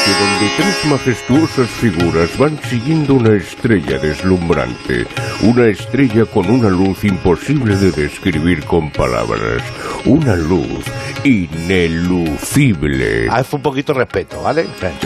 [0.06, 5.06] que donde tres majestuosas figuras van siguiendo una estrella deslumbrante,
[5.44, 9.62] una estrella con una luz imposible de describir con palabras,
[10.06, 10.86] una luz
[11.24, 13.28] inelucible.
[13.30, 14.66] Haz un poquito de respeto, ¿vale?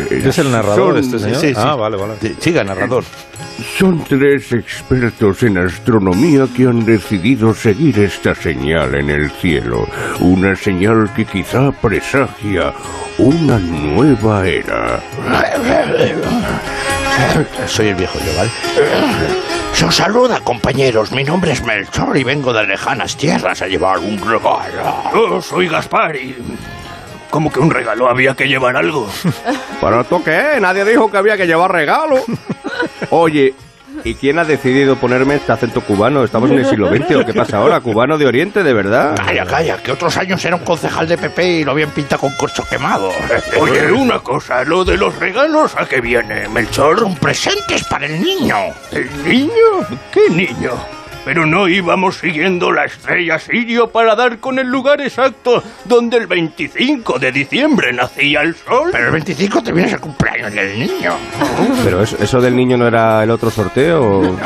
[0.10, 1.38] ¿Es el narrador Son- este señor?
[1.42, 1.54] sí, sí.
[1.58, 2.14] Ah, vale, vale.
[2.40, 3.04] Siga, narrador.
[3.78, 9.88] Son tres expertos en astronomía que han decidido seguir esta señal en el cielo,
[10.20, 12.74] una señal que quizá presagia
[13.18, 15.02] una nueva era.
[17.68, 18.50] Soy el viejo yo, ¿vale?
[19.74, 21.12] Se os saluda, compañeros.
[21.12, 25.04] Mi nombre es Melchor y vengo de lejanas tierras a llevar un regalo.
[25.14, 26.36] Yo soy Gaspar y...
[27.30, 28.10] ¿Cómo que un regalo?
[28.10, 29.10] ¿Había que llevar algo?
[29.82, 30.58] ¿Pero esto qué?
[30.62, 32.24] Nadie dijo que había que llevar regalo.
[33.10, 33.54] Oye,
[34.04, 36.24] ¿y quién ha decidido ponerme este acento cubano?
[36.24, 37.80] ¿Estamos en el siglo XX o qué pasa ahora?
[37.80, 39.16] ¿Cubano de Oriente, de verdad?
[39.16, 42.34] Calla, calla, que otros años era un concejal de PP y lo habían pintado con
[42.36, 43.10] corcho quemado.
[43.60, 47.00] Oye, una cosa, lo de los regalos, ¿a qué viene, Melchor?
[47.00, 48.56] Son presentes para el niño.
[48.92, 49.52] ¿El niño?
[50.12, 50.74] ¿Qué niño?
[51.26, 56.28] Pero no íbamos siguiendo la estrella Sirio para dar con el lugar exacto donde el
[56.28, 58.90] 25 de diciembre nacía el sol.
[58.92, 61.16] Pero el 25 también es el cumpleaños del niño.
[61.84, 64.38] ¿Pero eso, eso del niño no era el otro sorteo?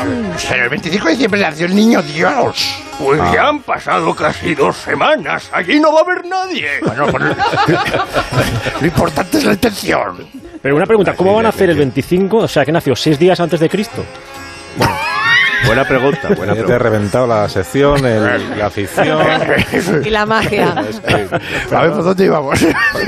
[0.48, 2.82] Pero el 25 de diciembre nació el niño Dios.
[2.98, 3.32] Pues Ah.
[3.34, 5.50] ya han pasado casi dos semanas.
[5.52, 6.68] Allí no va a haber nadie.
[6.82, 7.24] Bueno, pues,
[8.80, 10.26] lo importante es la intención.
[10.62, 12.36] Pero una pregunta, ¿cómo van a hacer el 25?
[12.38, 14.04] O sea, que nació seis días antes de Cristo.
[15.66, 16.78] Buena pregunta, buena Ya te he pregunta.
[16.78, 19.20] reventado la sección, el- la ficción.
[20.04, 20.70] Y la magia.
[21.70, 22.58] A ver, ¿por dónde íbamos?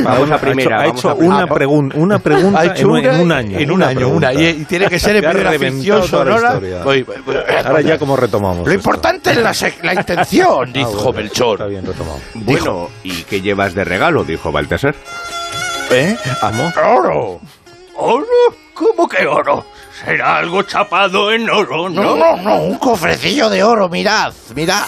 [0.03, 0.81] Vamos a primera.
[0.81, 3.59] Ha hecho, una, pregun- una pregunta Ha hecho en, un- una en un año.
[3.59, 4.29] En un año, una.
[4.29, 4.35] pregunta.
[4.35, 6.61] Y, y tiene que ser en primera la sonora.
[6.85, 7.37] Voy, voy, voy.
[7.65, 8.59] Ahora ya cómo retomamos.
[8.59, 8.75] Lo esto?
[8.75, 11.55] importante es la, se- la intención, Ah, dijo bueno, Melchor.
[11.55, 12.19] Está bien retomado.
[12.35, 14.25] Bueno, ¿y qué llevas de regalo?
[14.25, 14.95] Dijo Baltasar.
[15.91, 16.17] ¿Eh?
[16.41, 16.73] ¿Cómo?
[16.97, 17.41] ¡Oro!
[17.97, 18.27] ¿Oro?
[18.75, 19.65] ¿Cómo que oro?
[20.01, 22.03] ¿Será algo chapado en oro, no?
[22.03, 24.87] No, no, no, un cofrecillo de oro, mirad, mirad.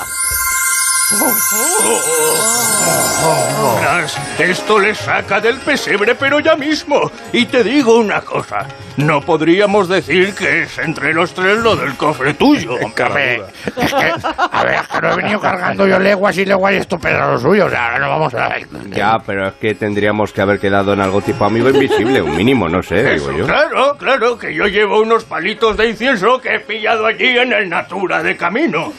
[3.76, 7.10] Verás, Esto le saca del pesebre, pero ya mismo.
[7.30, 8.66] Y te digo una cosa.
[8.96, 12.76] No podríamos decir que es entre los tres lo del cofre tuyo.
[13.04, 13.44] A ver,
[13.76, 16.76] es que, a ver, es que no he venido cargando yo leguas y leguas y
[16.76, 17.66] esto pero lo suyo.
[17.66, 18.54] O sea, ahora no vamos a...
[18.90, 22.68] Ya, pero es que tendríamos que haber quedado en algo tipo amigo invisible, un mínimo,
[22.68, 23.46] no sé, digo yo.
[23.46, 27.68] Claro, claro, que yo llevo unos palitos de incienso que he pillado allí en el
[27.68, 28.92] Natura de camino.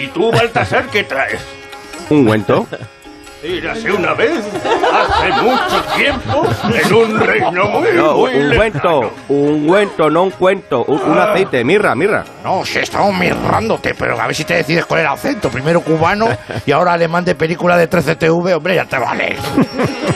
[0.00, 1.40] ¿Y tú, Baltasar, qué traes?
[2.08, 2.66] ¿Un cuento?
[3.42, 4.38] Érase una vez,
[4.92, 6.42] hace mucho tiempo,
[6.74, 11.18] en un reino muy, No, muy un cuento, un cuento, no un cuento, un, un
[11.18, 11.32] Ah.
[11.32, 12.22] aceite, mirra, mirra.
[12.44, 15.48] No, si estamos mirrándote, pero a ver si te decides cuál era el acento.
[15.48, 16.28] Primero cubano
[16.66, 18.52] y ahora alemán de película de 13TV.
[18.56, 19.36] Hombre, ya te vale.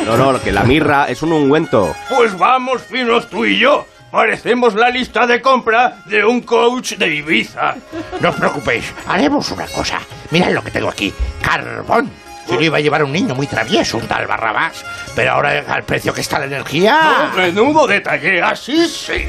[0.07, 1.95] No, no, que la mirra es un ungüento.
[2.15, 3.87] Pues vamos, finos tú y yo.
[4.15, 7.75] Parecemos la lista de compra de un coach de Ibiza.
[8.21, 9.99] No os preocupéis, haremos una cosa.
[10.31, 12.09] Mirad lo que tengo aquí: carbón.
[12.49, 14.85] Yo lo iba a llevar un niño muy travieso, un tal Barrabás.
[15.17, 17.31] Pero ahora, al precio que está la energía.
[17.33, 19.27] Oh, menudo detalle, así sí.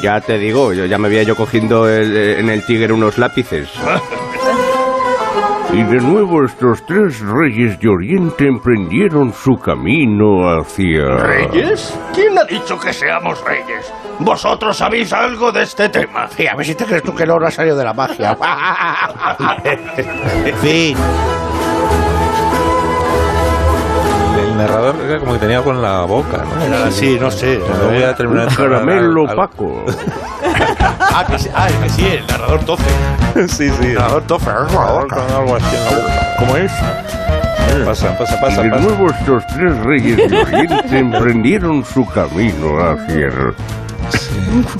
[0.00, 3.68] Ya te digo, yo ya me había yo cogiendo el- en el tigre unos lápices.
[5.72, 11.16] Y de nuevo estos tres reyes de Oriente emprendieron su camino hacia...
[11.16, 11.98] ¿Reyes?
[12.14, 13.90] ¿Quién ha dicho que seamos reyes?
[14.18, 16.28] ¿Vosotros sabéis algo de este tema?
[16.28, 18.36] Sí, a ver si te crees tú que el oro ha salido de la magia.
[19.64, 20.96] en fin.
[24.62, 26.62] Narrador era como que tenía algo en la boca, ¿no?
[26.64, 27.58] Era así, no sé.
[27.58, 29.84] No voy a terminar de Caramelo Paco.
[31.14, 32.84] Ah, que sí, ah, que sí, el narrador tofe.
[33.48, 33.86] Sí, sí.
[33.88, 34.50] El narrador tofe.
[34.50, 36.34] Con algo así en la boca.
[36.38, 36.72] ¿Cómo es?
[37.86, 38.82] Pasa, pasa, pasa, Y de pasa.
[38.82, 43.54] nuevo estos tres reyes de Oriente emprendieron su camino hacia el...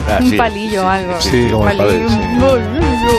[0.08, 0.36] Ah, Un sí.
[0.36, 1.20] palillo o algo.
[1.20, 2.18] Sí, como el padre, sí.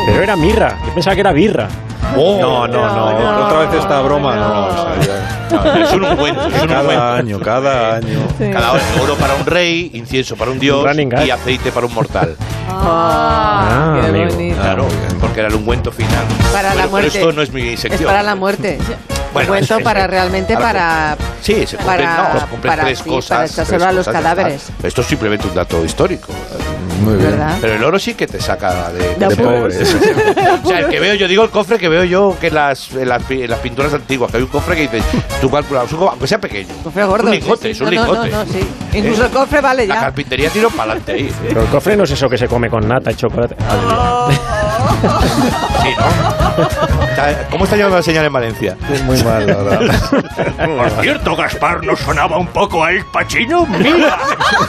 [0.08, 0.76] Pero era mirra.
[0.88, 1.68] Yo pensaba que era birra.
[2.16, 4.66] No, no, no, Otra vez esta broma, no.
[4.68, 5.23] o sea, ya-
[5.54, 7.04] No, es un ungüento, es un Cada ungüento.
[7.04, 8.28] año, cada año.
[8.52, 10.86] Cada hora, oro para un rey, incienso para un dios
[11.26, 12.36] y aceite para un mortal.
[12.70, 14.26] Ah, qué amigo.
[14.34, 14.56] bonito.
[14.62, 14.88] Claro,
[15.20, 16.26] porque era el ungüento final.
[16.52, 17.10] Para Pero- la muerte.
[17.14, 18.06] Pero esto no es mi Es sección.
[18.06, 18.78] para la muerte.
[19.34, 22.84] Bueno, Cuento es- es- para realmente para Sí, se compren, para- no, se compren para-
[22.84, 23.30] tres sí, cosas.
[23.30, 24.66] para echárselo tres a los cosas, cadáveres.
[24.70, 26.32] ah, Esto es simplemente un dato histórico.
[27.02, 27.32] Muy bien.
[27.32, 27.58] ¿verdad?
[27.60, 29.96] Pero el oro sí que te saca de, De pobres.
[30.64, 32.92] o sea, el que veo, yo digo el cofre que veo yo que en las,
[32.92, 35.04] en las, pi- en las pinturas antiguas, que hay un cofre que dices,
[35.44, 36.74] tú calculas, un co- aunque sea pequeño.
[36.86, 37.28] Cofre gordo.
[37.28, 37.70] Un sí, lingote, sí.
[37.72, 38.30] es un No, no, lingote.
[38.32, 38.60] No, no, sí.
[38.94, 40.02] Incluso el cofre vale La ya.
[40.02, 41.34] carpintería tiro para adelante ahí.
[41.50, 43.56] Pero el cofre no es eso que se come con nata y chocolate.
[45.82, 47.50] Sí, ¿no?
[47.52, 48.76] ¿Cómo está llevando la señal en Valencia?
[49.06, 49.92] Muy mal, la verdad.
[50.78, 53.66] Por cierto, Gaspar, ¿no sonaba un poco a El Pacino?
[53.66, 54.18] ¡Mira!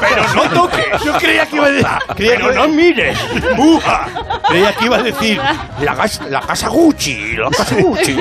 [0.01, 0.85] ¡Pero no toques!
[1.05, 1.87] Yo creía que iba a decir.
[2.17, 3.19] creía ¡Pero que- no mires!
[3.59, 4.07] ¡Uja!
[4.49, 5.41] Creía que iba a decir
[5.81, 8.15] la, gas- la casa Gucci, la casa Gucci.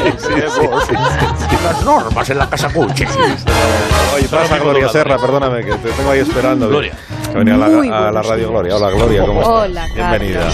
[1.64, 3.06] Las normas en la casa Gucci.
[4.16, 6.68] Oye, pasa Gloria Serra, perdóname, que te tengo ahí esperando.
[6.70, 6.94] Gloria.
[7.34, 7.66] Que a la,
[8.08, 8.50] a la radio.
[8.52, 8.76] Gloria.
[8.76, 9.56] Hola, Gloria, ¿cómo estás?
[9.66, 10.50] Hola, Bienvenida.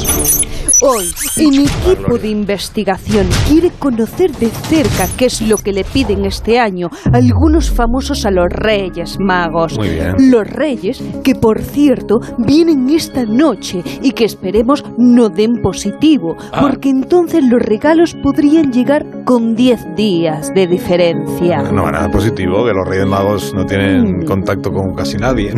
[0.82, 6.24] Hoy, el equipo de investigación quiere conocer de cerca qué es lo que le piden
[6.24, 9.78] este año algunos famosos a los Reyes Magos.
[9.78, 10.16] Muy bien.
[10.32, 16.62] Los Reyes, que por cierto vienen esta noche y que esperemos no den positivo, Ah.
[16.62, 21.62] porque entonces los regalos podrían llegar con 10 días de diferencia.
[21.74, 25.54] No, nada positivo, que los Reyes Magos no tienen contacto con casi nadie.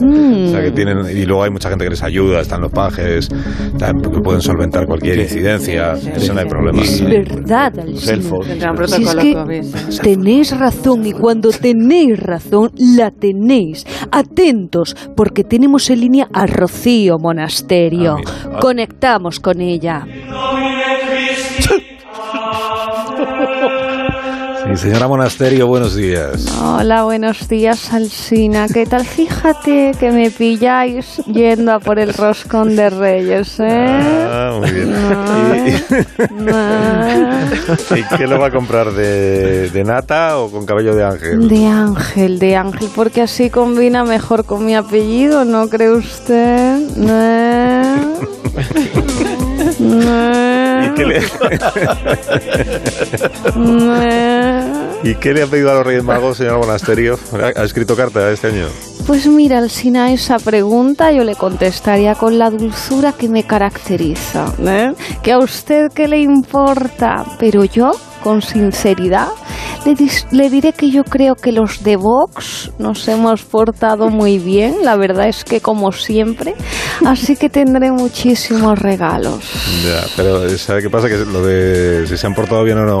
[0.00, 0.52] Mm.
[0.58, 4.20] Sea, que tienen, y luego hay mucha gente que les ayuda, están los pajes, que
[4.22, 6.82] pueden solventar cualquier incidencia, eso no hay problema.
[6.82, 8.12] Es verdad, Alsina.
[8.12, 8.46] elfos.
[8.86, 10.00] Si es que sí.
[10.02, 13.86] tenéis razón y cuando tenéis razón, la tenéis.
[14.10, 18.16] Atentos, porque tenemos en línea a Rocío Monasterio.
[18.16, 18.58] Ah, mira.
[18.60, 20.06] Conectamos con ella.
[24.74, 26.46] Sí, señora Monasterio, buenos días.
[26.62, 28.66] Hola, buenos días, Alsina.
[28.68, 29.04] ¿Qué tal?
[29.04, 33.66] Fíjate que me pilláis yendo a por el roscón de Reyes, ¿eh?
[33.66, 34.94] Ah, muy bien.
[37.90, 38.92] ¿Y, y qué lo va a comprar?
[38.92, 41.48] ¿De, de nata o con cabello de ángel?
[41.48, 46.78] De Ángel, de Ángel, porque así combina mejor con mi apellido, ¿no cree usted?
[46.96, 47.96] ¿No?
[49.80, 50.47] ¿No?
[50.88, 51.22] ¿Y qué le.
[55.10, 57.18] ¿Y qué le ha pedido a los Reyes Magos, señora Monasterio?
[57.56, 58.66] ¿Ha escrito carta este año?
[59.06, 64.52] Pues mira, Alsina, a esa pregunta yo le contestaría con la dulzura que me caracteriza.
[64.58, 64.92] ¿eh?
[65.22, 69.28] Que a usted qué le importa, pero yo, con sinceridad,
[69.84, 69.94] le,
[70.30, 74.96] le diré que yo creo que los de Vox nos hemos portado muy bien, la
[74.96, 76.54] verdad es que como siempre,
[77.04, 79.44] así que tendré muchísimos regalos.
[80.16, 81.08] Pero ¿sabe qué pasa?
[81.08, 82.98] Que lo de si se han portado bien o no,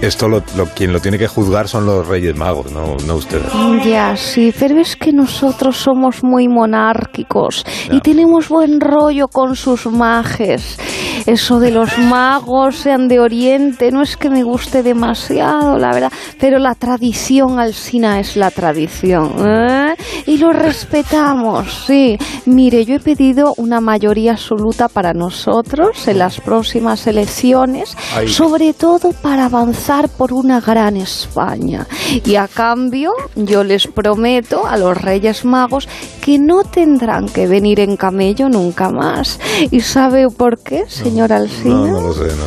[0.00, 3.44] esto lo, lo- quien lo tiene que juzgar son los Reyes Magos, no, no ustedes.
[3.84, 9.86] Ya, sí, pero es que nosotros somos muy monárquicos y tenemos buen rollo con sus
[9.86, 10.78] majes.
[11.26, 16.12] Eso de los magos sean de Oriente no es que me guste demasiado, la verdad,
[16.38, 19.34] pero la tradición alsina es la tradición.
[19.46, 19.94] ¿eh?
[20.26, 22.16] Y lo respetamos, sí.
[22.46, 28.28] Mire, yo he pedido una mayoría absoluta para nosotros en las próximas elecciones, Ay.
[28.28, 31.86] sobre todo para avanzar por una gran España.
[32.24, 35.88] Y a cambio, yo les prometo a los Reyes Magos
[36.20, 39.40] que no tendrán que venir en camello nunca más.
[39.70, 41.74] ¿Y sabe por qué, señor Alsina?
[41.74, 42.44] No, no lo sé, no.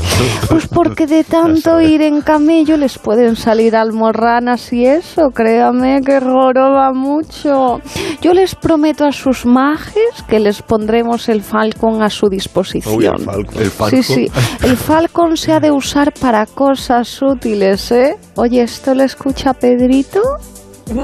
[0.50, 6.22] Pues porque de tanto ir en camello les pueden salir almorranas y eso, créame que
[6.22, 7.82] joroba mucho.
[8.22, 12.96] Yo les prometo a sus majes que les pondremos el falcón a su disposición.
[12.96, 13.60] Uy, el falco.
[13.60, 13.98] El falco.
[13.98, 14.32] Sí, sí.
[14.64, 18.18] El falcón se ha de usar para cosas útiles, ¿eh?
[18.36, 20.22] Oye, ¿esto lo escucha Pedrito?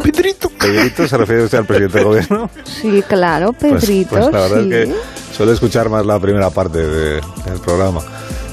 [0.03, 0.49] Pedrito.
[0.59, 2.49] ¿Pedrito se refiere usted al presidente del gobierno?
[2.63, 4.09] Sí, claro, Pues- Pedrito.
[4.11, 4.73] Pues, la verdad sí.
[4.73, 4.95] es que
[5.35, 8.01] suele escuchar más la primera parte de- del programa.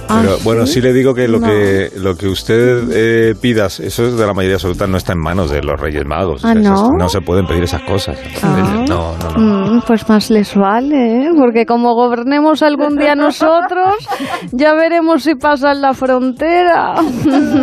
[0.08, 0.80] ¿Ah, Pero bueno, sí?
[0.80, 1.46] le digo que lo No.
[1.48, 5.18] que lo que usted eh, pida, eso es de la mayoría absoluta, no está en
[5.20, 6.44] manos de los Reyes Magos.
[6.44, 7.08] Ah, Esas- ¿no?
[7.08, 8.16] se pueden pedir esas cosas.
[8.42, 8.84] Ah.
[8.88, 9.76] No, no, no.
[9.76, 11.30] Mm, pues más les vale, ¿eh?
[11.36, 13.94] porque como gobernemos algún día nosotros,
[14.52, 16.94] ya veremos si pasan la frontera.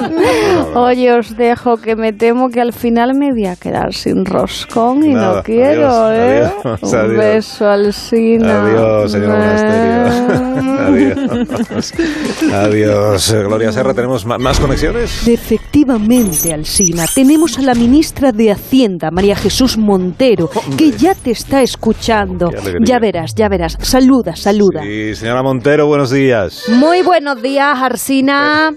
[0.75, 5.03] Oye, os dejo que me temo que al final me voy a quedar sin roscón
[5.06, 6.51] y Nada, no quiero, adiós, ¿eh?
[6.63, 7.17] adiós, Un adiós.
[7.17, 8.63] beso al Sina.
[8.63, 10.73] Adiós, señor Monasterio.
[10.84, 11.93] Adiós.
[12.54, 13.32] Adiós.
[13.32, 15.28] Eh, Gloria Serra, ¿tenemos más conexiones?
[15.28, 21.62] Efectivamente, Alsina, tenemos a la ministra de Hacienda, María Jesús Montero, que ya te está
[21.62, 22.52] escuchando.
[22.82, 23.78] Ya verás, ya verás.
[23.82, 24.86] Saluda, saluda.
[24.86, 26.63] Y señora Montero, buenos días.
[26.69, 28.74] Muy buenos días, Arsina.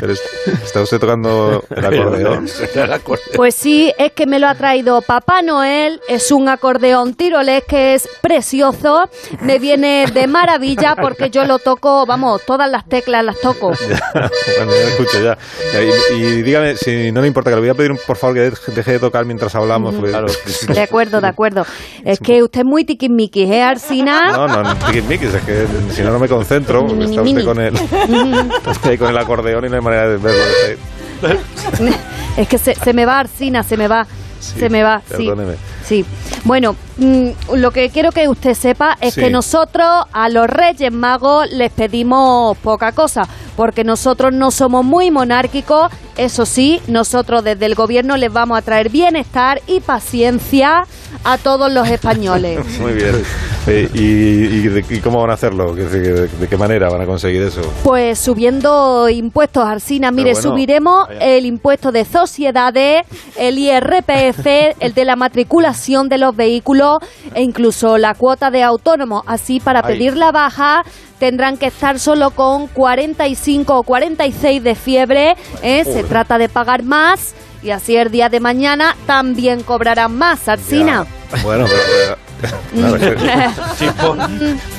[0.00, 0.22] Pero es-
[0.64, 2.48] ¿Está usted tocando el acordeón?
[3.36, 6.00] Pues sí, es que me lo ha traído Papá Noel.
[6.08, 9.08] Es un acordeón tirolés que es precioso.
[9.40, 13.68] Me viene de maravilla porque yo lo toco, vamos, todas las teclas las toco.
[14.14, 15.38] bueno, ya escucho ya.
[16.12, 18.50] Y, y dígame, si no le importa, que le voy a pedir por favor que
[18.72, 19.94] deje- de tocar mientras hablamos.
[19.94, 20.12] porque-
[20.74, 21.66] De acuerdo, de acuerdo.
[22.04, 24.30] Es que usted es muy tiquismiquis, ¿eh, Arsina?
[24.32, 27.60] No, no, no, tiquismiquis, es que si no, no me concentro, porque está usted con
[27.60, 27.74] el,
[28.56, 30.42] está usted ahí con el acordeón y no hay manera de verlo.
[32.36, 34.06] Es que se, se me va Arsina, se me va.
[34.40, 35.26] se me va, sí.
[35.28, 35.54] Perdóneme.
[35.84, 36.04] Sí.
[36.44, 39.20] Bueno, mm, lo que quiero que usted sepa es Sí.
[39.22, 43.22] que nosotros a los Reyes Magos les pedimos poca cosa,
[43.56, 48.62] porque nosotros no somos muy monárquicos, eso sí, nosotros desde el gobierno les vamos a
[48.62, 50.84] traer bienestar y paciencia
[51.24, 52.60] a todos los españoles.
[52.80, 53.22] Muy bien.
[53.66, 55.74] Eh, ¿Y, y de- y cómo van a hacerlo?
[55.74, 57.62] ¿De, de- de qué manera van a conseguir eso?
[57.82, 60.10] Pues subiendo impuestos, Arsina.
[60.10, 63.06] Mire, bueno, subiremos el impuesto de sociedades,
[63.38, 64.46] el IRPF,
[64.80, 66.98] el de la matriculación de los vehículos
[67.34, 69.22] e incluso la cuota de autónomos.
[69.26, 70.82] Así, para pedir la baja
[71.18, 75.36] tendrán que estar solo con 45 o 46 de fiebre.
[75.62, 75.84] ¿eh?
[75.84, 81.06] Se trata de pagar más y así el día de mañana también cobrarán más, Arsina.
[81.42, 82.16] Bueno, pero...
[82.40, 82.96] pero- claro,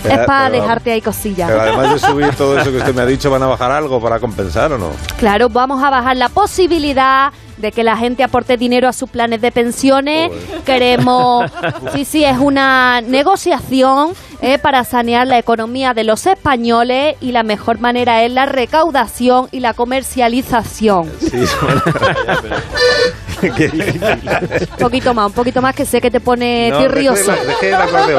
[0.04, 1.50] es para dejarte ahí cosillas.
[1.50, 4.00] pero además de subir todo eso que usted me ha dicho, ¿van a bajar algo
[4.00, 4.92] para compensar o no?
[5.18, 7.32] Claro, vamos a bajar la posibilidad
[7.66, 10.32] de que la gente aporte dinero a sus planes de pensiones.
[10.66, 11.52] Queremos,
[11.94, 17.42] sí, sí, es una negociación eh, para sanear la economía de los españoles y la
[17.42, 21.12] mejor manera es la recaudación y la comercialización.
[21.20, 21.82] Sí, bueno,
[24.72, 27.32] Un poquito más, un poquito más que sé que te pone No, tirrioso.
[27.32, 27.38] la-.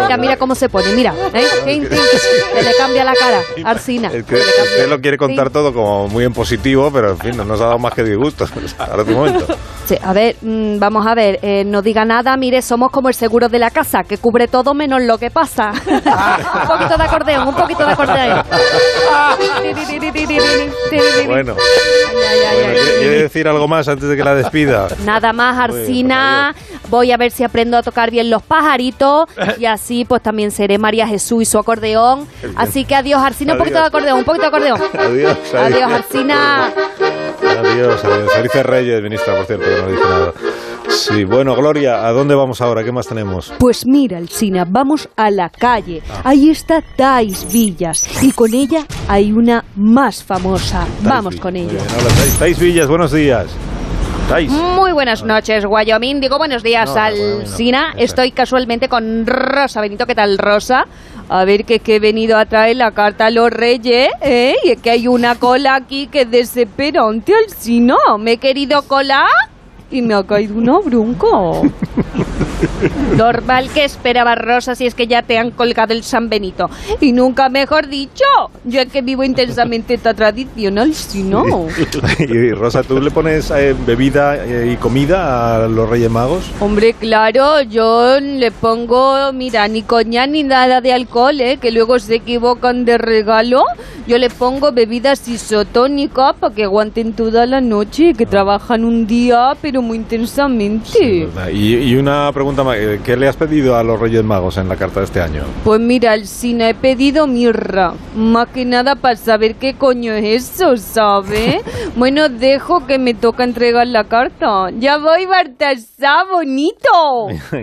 [0.04, 1.14] Mira, mira cómo se pone, mira.
[1.32, 1.44] ¿eh?
[1.64, 4.08] Tin, que le cambia la cara, Arsina.
[4.12, 7.44] Es que usted lo quiere contar todo como muy en positivo, pero en fin, no
[7.44, 8.50] nos ha dado más que disgustos.
[8.78, 9.46] Ahora tu momento.
[9.86, 13.14] Sí, a ver, mm, vamos a ver, eh, no diga nada, mire, somos como el
[13.14, 15.70] seguro de la casa, que cubre todo menos lo que pasa.
[15.86, 18.42] un poquito de acordeón, un poquito de acordeón.
[21.26, 24.88] Bueno, bueno, ¿quiere- ¿quiere decir algo más antes de que la despida?
[25.04, 26.54] Nada más, Arsina.
[26.88, 29.24] Voy a ver si aprendo a tocar bien los pajaritos
[29.58, 32.26] y así pues también seré María Jesús y su acordeón.
[32.56, 33.88] Así que adiós, Arsina, un poquito de Adiós.
[33.94, 34.80] acordeón, un poquito de acordeón.
[34.98, 35.82] Adiós, adiós.
[35.82, 36.66] Adiós, Arsina.
[36.66, 38.32] Adiós, adiós.
[38.32, 40.32] Felices Reyes, ministra, por cierto, que no dije nada.
[40.88, 42.84] Sí, bueno, Gloria, ¿a dónde vamos ahora?
[42.84, 43.52] ¿Qué más tenemos?
[43.58, 46.00] Pues mira, Alsina, vamos a la calle.
[46.22, 50.86] Ahí está Tais Villas y con ella hay una más famosa.
[51.02, 51.80] Vamos con ella.
[52.38, 53.46] Tais Villas, buenos días.
[54.48, 56.20] Muy buenas noches, Wyoming.
[56.20, 57.94] Digo buenos días, No, Alsina.
[57.96, 60.04] Estoy casualmente con Rosa Benito.
[60.04, 60.84] ¿Qué tal, Rosa?
[61.28, 64.56] A ver, que, que he venido a traer la carta a los reyes, ¿eh?
[64.64, 67.96] Y es que hay una cola aquí que es desesperante, Alsina.
[68.18, 69.28] Me he querido colar
[69.90, 71.62] y me ha caído una bronco.
[73.16, 76.70] Normal que esperaba Rosa si es que ya te han colgado el San Benito.
[77.00, 78.24] Y nunca mejor dicho.
[78.64, 81.44] Yo es que vivo intensamente esta tradicional, si no.
[82.18, 86.44] y Rosa, ¿tú le pones eh, bebida eh, y comida a los Reyes Magos?
[86.60, 91.58] Hombre, claro, yo le pongo, mira, ni coñac ni nada de alcohol, ¿eh?
[91.58, 93.64] que luego se equivocan de regalo.
[94.06, 99.56] Yo le pongo bebidas isotónicas para que aguanten toda la noche, que trabajan un día,
[99.60, 101.28] pero muy intensamente.
[101.52, 104.68] Y, y una pregunta más, eh, ¿qué le has pedido a los Reyes Magos en
[104.68, 105.42] la carta de este año?
[105.64, 107.94] Pues mira, Alcina, he pedido mirra.
[108.14, 111.60] Más que nada para saber qué coño es eso, ¿sabe?
[111.96, 114.70] bueno, dejo que me toca entregar la carta.
[114.78, 117.28] Ya voy, Bartasá, bonito.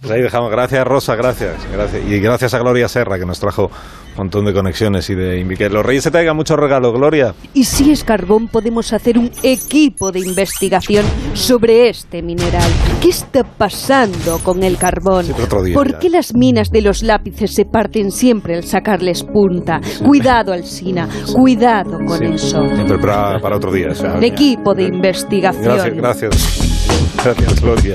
[0.00, 0.50] Pues ahí dejamos.
[0.50, 2.02] Gracias, Rosa, gracias, gracias.
[2.06, 5.68] Y gracias a Gloria Serra, que nos trajo un montón de conexiones y de que
[5.68, 7.34] los Reyes se traigan muchos regalos, Gloria.
[7.54, 12.70] Y si es carbón, podemos hacer un equipo de investigación sobre este mineral.
[13.00, 15.26] ¿Qué está pasando jugando con el carbón.
[15.26, 19.80] día ¿Por qué las minas de los lápices se parten siempre al sacarles punta?
[20.04, 22.66] Cuidado, Alsina, cuidado con eso.
[22.66, 23.88] Siempre para, para otro día.
[23.90, 25.64] o sea, equipo de investigación.
[25.64, 27.16] Gracias, gracias.
[27.24, 27.94] Gracias, Gloria.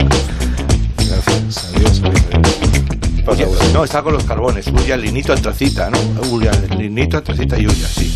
[0.98, 1.74] Gracias.
[1.76, 2.02] Adiós.
[2.02, 2.61] ¿Qué
[3.22, 3.44] pasa?
[3.74, 4.68] No, está con los carbones.
[4.68, 5.98] Ulla, linito, antracita, ¿no?
[6.30, 8.16] Ulla, linito, antracita y Ulla, sí.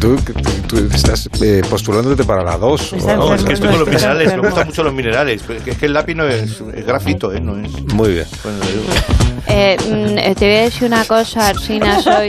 [0.00, 0.32] Tú, tú-
[0.68, 2.92] tú estás eh, postulándote para la 2.
[3.16, 5.42] No, es que estoy con los minerales, me gustan mucho los minerales.
[5.66, 7.40] Es que el lápiz no es, es grafito, ¿eh?
[7.40, 7.70] No es.
[7.92, 8.26] Muy bien.
[8.44, 8.58] Bueno,
[9.46, 12.28] Eh, mm, eh, te voy a decir una cosa, Arsina, soy,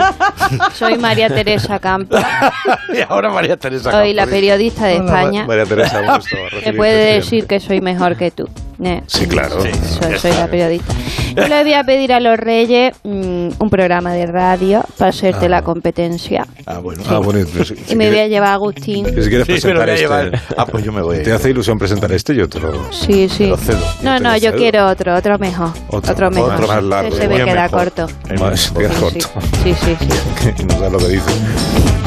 [0.74, 2.20] soy María Teresa Campos,
[2.94, 3.90] y ahora María Teresa.
[3.90, 5.46] soy la periodista de Hola, España.
[5.48, 8.50] María Teresa, un gusto Te puede decir que soy mejor que tú.
[8.84, 9.62] Eh, Sí, claro.
[9.62, 10.94] soy, soy la periodista.
[11.36, 15.46] Yo le voy a pedir a los reyes mm, un programa de radio para hacerte
[15.46, 15.50] Ah.
[15.50, 16.46] la competencia.
[16.66, 17.04] Ah, bueno.
[17.10, 19.06] Ah, bueno, pues, si, Y me voy a llevar a Agustín.
[19.06, 20.32] si quieres Sí, presentar este.
[20.58, 21.24] Ah, pues yo me voy.
[21.24, 22.36] ¿Te hace ilusión presentar este?
[22.36, 22.92] Yo te lo.
[22.92, 23.48] Sí, sí.
[23.48, 23.80] lo cedo.
[24.02, 24.58] No, no, yo cedo.
[24.58, 25.70] quiero otro, otro mejor.
[25.90, 26.54] Otro, Otro mejor.
[26.54, 27.16] otro más largo.
[27.16, 27.80] Ese me Muy queda mejor.
[27.94, 28.08] corto.
[28.40, 29.28] Más, te queda Sí, corto.
[29.64, 30.64] Sí, sí, sí.
[30.68, 31.32] no sabes lo que dice.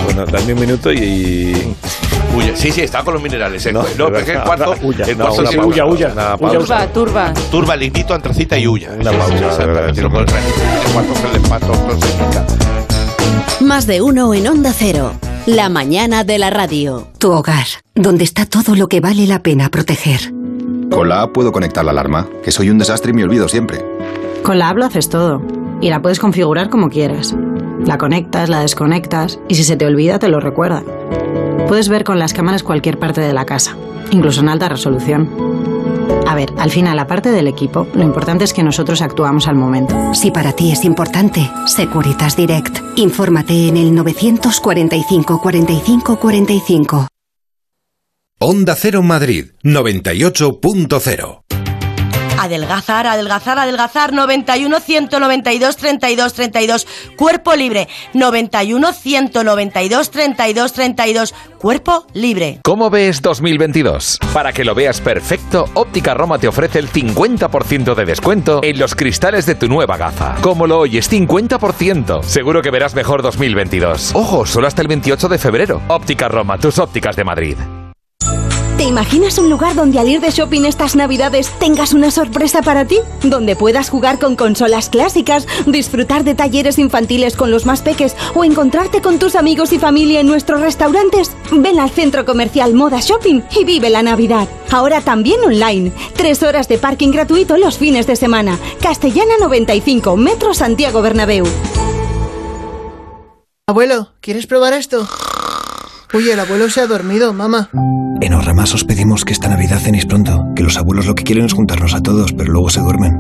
[0.05, 1.75] Bueno, dame un minuto y.
[2.35, 3.65] Ulla, sí, sí, está con los minerales.
[3.67, 3.73] ¿eh?
[3.73, 4.75] No, No, pero es que el cuarto.
[4.83, 6.59] Ulla, el no, cuarto una sí, una pausa.
[6.59, 7.35] Turba, turba.
[7.51, 8.91] Turba, lignito, antracita y Ulla.
[8.99, 10.11] Una pausa, el el
[11.49, 12.47] cuarto quita.
[13.61, 15.13] Más de uno en Onda Cero.
[15.47, 17.09] La mañana de la radio.
[17.19, 20.33] Tu hogar, donde está todo lo que vale la pena proteger.
[20.91, 23.85] Con la app puedo conectar la alarma, que soy un desastre y me olvido siempre.
[24.43, 25.43] Con la app lo haces todo.
[25.81, 27.35] Y la puedes configurar como quieras.
[27.85, 30.83] La conectas, la desconectas y si se te olvida te lo recuerda.
[31.67, 33.77] Puedes ver con las cámaras cualquier parte de la casa,
[34.11, 35.29] incluso en alta resolución.
[36.27, 40.15] A ver, al final, aparte del equipo, lo importante es que nosotros actuamos al momento.
[40.15, 42.79] Si para ti es importante, Securitas Direct.
[42.97, 47.09] Infórmate en el 945 45 45.
[48.41, 51.43] Onda Cero Madrid 98.0
[52.49, 54.15] Adelgazar, adelgazar, adelgazar.
[54.15, 56.87] 91 192 32 32.
[57.15, 57.89] Cuerpo libre.
[58.15, 61.35] 91 192 32 32.
[61.59, 62.61] Cuerpo libre.
[62.63, 64.19] ¿Cómo ves 2022?
[64.33, 68.95] Para que lo veas perfecto, Óptica Roma te ofrece el 50% de descuento en los
[68.95, 70.37] cristales de tu nueva gafa.
[70.41, 71.11] ¿Cómo lo oyes?
[71.13, 72.23] 50%.
[72.23, 74.13] Seguro que verás mejor 2022.
[74.15, 75.83] Ojo, solo hasta el 28 de febrero.
[75.89, 77.59] Óptica Roma, tus ópticas de Madrid.
[78.79, 82.85] ¿Te imaginas un lugar donde al ir de shopping estas navidades tengas una sorpresa para
[82.85, 83.01] ti?
[83.25, 88.45] Donde puedas jugar con consolas clásicas, disfrutar de talleres infantiles con los más peques o
[88.45, 91.33] encontrarte con tus amigos y familia en nuestros restaurantes.
[91.51, 94.49] Ven al centro comercial Moda Shopping y vive la Navidad.
[94.71, 95.91] Ahora también online.
[96.15, 98.61] Tres horas de parking gratuito los fines de semana.
[98.81, 101.47] Castellana 95, Metro Santiago Bernabéu.
[103.67, 105.09] Abuelo, ¿quieres probar esto?
[106.15, 107.69] Uy, el abuelo se ha dormido, mamá.
[108.23, 111.45] En Ahorramás os pedimos que esta Navidad cenéis pronto, que los abuelos lo que quieren
[111.45, 113.19] es juntarnos a todos, pero luego se duermen.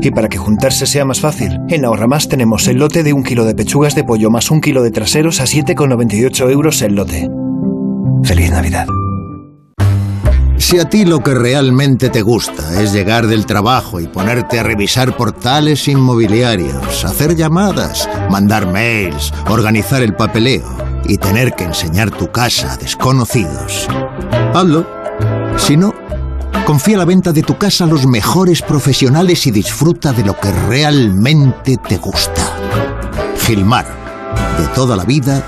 [0.00, 3.44] Y para que juntarse sea más fácil, en Ahorramás tenemos el lote de un kilo
[3.44, 7.28] de pechugas de pollo más un kilo de traseros a 7,98 euros el lote.
[8.22, 8.86] ¡Feliz Navidad!
[10.58, 14.62] Si a ti lo que realmente te gusta es llegar del trabajo y ponerte a
[14.62, 22.30] revisar portales inmobiliarios, hacer llamadas, mandar mails, organizar el papeleo y tener que enseñar tu
[22.30, 23.88] casa a desconocidos,
[24.54, 24.86] hazlo.
[25.58, 25.94] Si no,
[26.64, 30.50] confía la venta de tu casa a los mejores profesionales y disfruta de lo que
[30.50, 32.42] realmente te gusta.
[33.38, 33.86] Gilmar,
[34.58, 35.42] de toda la vida,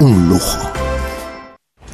[0.00, 0.65] un lujo.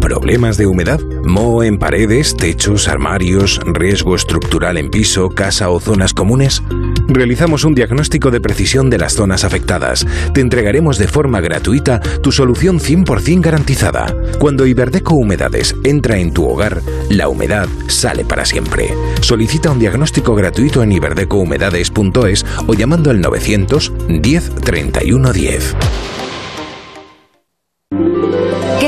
[0.00, 1.00] ¿Problemas de humedad?
[1.24, 6.62] ¿Moho en paredes, techos, armarios, riesgo estructural en piso, casa o zonas comunes?
[7.08, 10.06] Realizamos un diagnóstico de precisión de las zonas afectadas.
[10.34, 14.14] Te entregaremos de forma gratuita tu solución 100% garantizada.
[14.38, 16.80] Cuando Iberdeco Humedades entra en tu hogar,
[17.10, 18.94] la humedad sale para siempre.
[19.20, 25.76] Solicita un diagnóstico gratuito en iberdecohumedades.es o llamando al 900 10 31 10.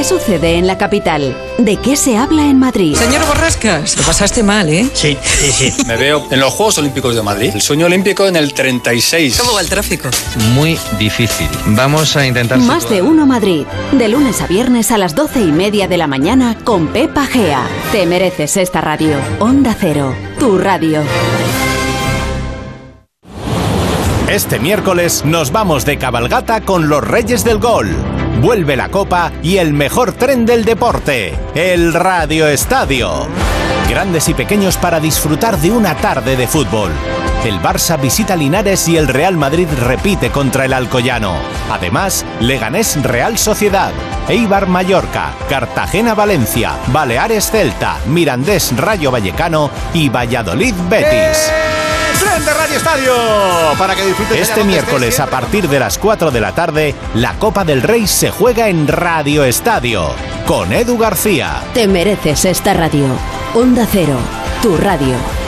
[0.00, 1.36] ¿Qué sucede en la capital?
[1.58, 2.96] ¿De qué se habla en Madrid?
[2.96, 4.88] Señor Borrascas, lo pasaste mal, ¿eh?
[4.94, 5.74] Sí, sí, sí.
[5.86, 7.50] Me veo en los Juegos Olímpicos de Madrid.
[7.52, 9.36] El sueño olímpico en el 36.
[9.38, 10.08] ¿Cómo va el tráfico?
[10.54, 11.48] Muy difícil.
[11.66, 12.58] Vamos a intentar...
[12.60, 13.66] Más de uno Madrid.
[13.92, 17.68] De lunes a viernes a las doce y media de la mañana con Pepa Gea.
[17.92, 19.18] Te mereces esta radio.
[19.38, 20.14] Onda Cero.
[20.38, 21.02] Tu radio.
[24.30, 27.88] Este miércoles nos vamos de cabalgata con los Reyes del Gol.
[28.40, 33.26] Vuelve la Copa y el mejor tren del deporte, el Radio Estadio.
[33.88, 36.92] Grandes y pequeños para disfrutar de una tarde de fútbol.
[37.44, 41.34] El Barça visita Linares y el Real Madrid repite contra el Alcoyano.
[41.68, 43.90] Además, Leganés Real Sociedad,
[44.28, 51.50] Eibar Mallorca, Cartagena Valencia, Baleares Celta, Mirandés Rayo Vallecano y Valladolid Betis.
[52.40, 53.14] ¡Tren de Radio Estadio!
[53.78, 57.64] Para que disfrutes Este miércoles a partir de las 4 de la tarde, la Copa
[57.64, 60.14] del Rey se juega en Radio Estadio
[60.46, 61.62] con Edu García.
[61.74, 63.06] Te mereces esta radio.
[63.54, 64.16] Onda Cero.
[64.62, 65.39] Tu radio.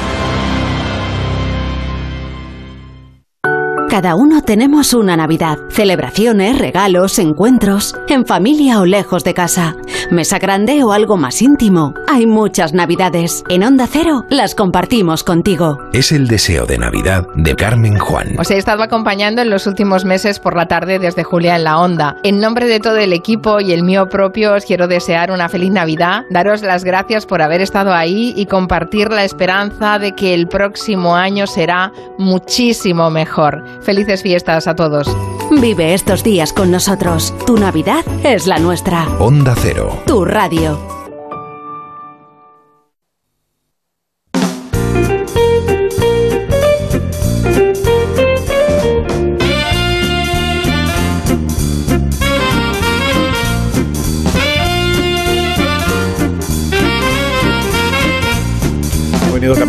[3.93, 5.59] Cada uno tenemos una Navidad.
[5.69, 9.77] Celebraciones, regalos, encuentros, en familia o lejos de casa.
[10.11, 11.93] Mesa grande o algo más íntimo.
[12.09, 13.45] Hay muchas Navidades.
[13.51, 15.77] En Onda Cero las compartimos contigo.
[15.93, 18.39] Es el deseo de Navidad de Carmen Juan.
[18.39, 21.79] Os he estado acompañando en los últimos meses por la tarde desde Julia en la
[21.79, 22.17] Onda.
[22.23, 25.71] En nombre de todo el equipo y el mío propio os quiero desear una feliz
[25.71, 30.47] Navidad, daros las gracias por haber estado ahí y compartir la esperanza de que el
[30.47, 33.82] próximo año será muchísimo mejor.
[33.85, 35.09] Felices fiestas a todos.
[35.51, 37.35] Vive estos días con nosotros.
[37.47, 39.07] Tu Navidad es la nuestra.
[39.19, 40.03] Onda Cero.
[40.07, 41.02] Tu radio.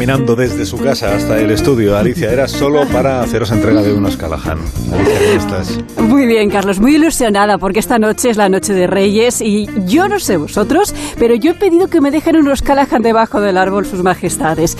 [0.04, 1.96] Caminando desde su casa hasta el estudio.
[1.96, 4.60] Alicia, era solo para haceros entrega de unos Callahan.
[4.92, 5.80] Alicia, ¿cómo estás?
[5.98, 10.10] Muy bien, Carlos, muy ilusionada porque esta noche es la noche de Reyes y yo
[10.10, 13.86] no sé vosotros, pero yo he pedido que me dejen unos Callahan debajo del árbol
[13.86, 14.76] sus majestades.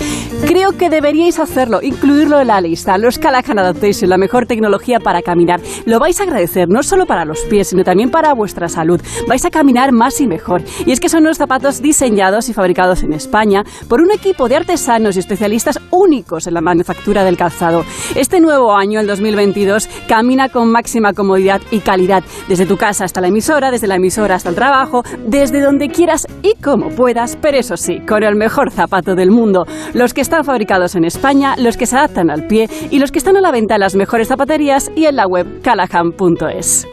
[0.46, 2.98] Creo que deberíais hacerlo, incluirlo en la lista.
[2.98, 5.62] Los Callahan Adaptation, la mejor tecnología para caminar.
[5.86, 9.00] Lo vais a agradecer no solo para los pies, sino también para vuestra salud.
[9.26, 10.62] Vais a caminar más y mejor.
[10.84, 14.56] Y es que son unos zapatos diseñados y fabricados en España por un equipo de
[14.56, 17.84] artesanos y especialistas únicos en la manufactura del calzado.
[18.14, 22.24] Este nuevo año, el 2022, camina con máxima comodidad y calidad.
[22.48, 26.26] Desde tu casa hasta la emisora, desde la emisora hasta el trabajo, desde donde quieras
[26.42, 29.66] y como puedas, pero eso sí, con el mejor zapato del mundo.
[29.92, 33.18] Los que están fabricados en España, los que se adaptan al pie y los que
[33.18, 36.86] están a la venta en las mejores zapaterías y en la web callahan.es.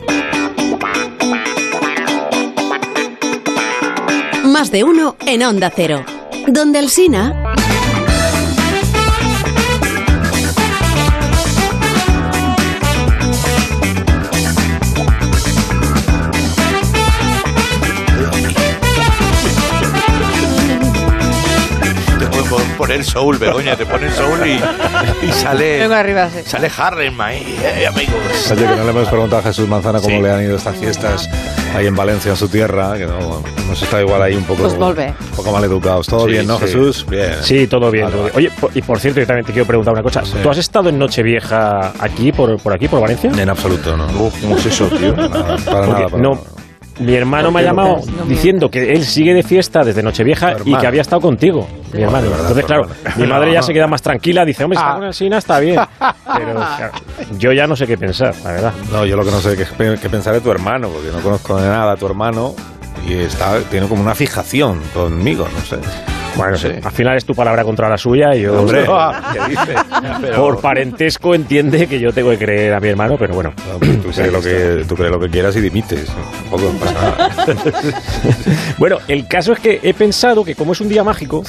[4.51, 6.03] Más de uno en Onda Cero.
[6.47, 7.53] Donde el Sina.
[22.81, 24.59] Poner soul, Begoña, te pones soul y,
[25.25, 25.79] y sale.
[25.79, 26.39] Vengo arriba, sí.
[26.45, 28.15] Sale Harlem ahí, eh, amigos.
[28.51, 30.21] Oye, que no le hemos preguntado a Jesús Manzana cómo Sí.
[30.23, 31.29] le han ido estas fiestas
[31.75, 34.75] ahí en Valencia, en su tierra, que no, nos está igual ahí un poco, Pues
[34.75, 35.13] volve.
[35.29, 36.07] un poco mal educados.
[36.07, 36.65] ¿Todo Sí, bien, no, sí.
[36.65, 37.05] Jesús?
[37.07, 37.35] Bien.
[37.43, 38.05] Sí, todo bien.
[38.05, 38.35] Vale, todo bien.
[38.37, 40.23] Oye, por- y por cierto, yo también te quiero preguntar una cosa.
[40.41, 43.29] ¿Tú has estado en Nochevieja aquí, por, por aquí, por Valencia?
[43.37, 44.07] En absoluto, no.
[44.07, 45.15] ¿Cómo es eso, tío?
[45.15, 46.41] Para nada, para Porque nada, para no, nada.
[46.99, 50.55] Mi hermano ¿Por me ha llamado No, diciendo que él sigue de fiesta desde Nochevieja
[50.65, 52.25] y que había estado contigo, mi hermano.
[52.29, 55.09] verdad, Entonces, claro, mi madre ya se queda más tranquila, dice, hombre, Ah.
[55.11, 55.79] está está bien.
[56.37, 56.91] Pero claro,
[57.37, 58.73] yo ya no sé qué pensar, la verdad.
[58.91, 61.19] No, yo lo que no sé es qué, qué pensar de tu hermano, porque no
[61.21, 62.53] conozco de nada a tu hermano
[63.07, 65.77] y está, tiene como una fijación conmigo, no sé.
[66.35, 68.59] Bueno, al final es tu palabra contra la suya y yo...
[68.61, 68.85] Hombre,
[69.33, 69.75] ¿qué dices?
[70.21, 73.53] Pero- Por parentesco entiende que yo tengo que creer a mi hermano, pero bueno.
[74.01, 76.05] Tú crees, lo que, tú crees lo que quieras y dimites.
[76.49, 77.29] Tampoco pasa nada.
[78.77, 81.43] Bueno, el caso es que he pensado que como es un día mágico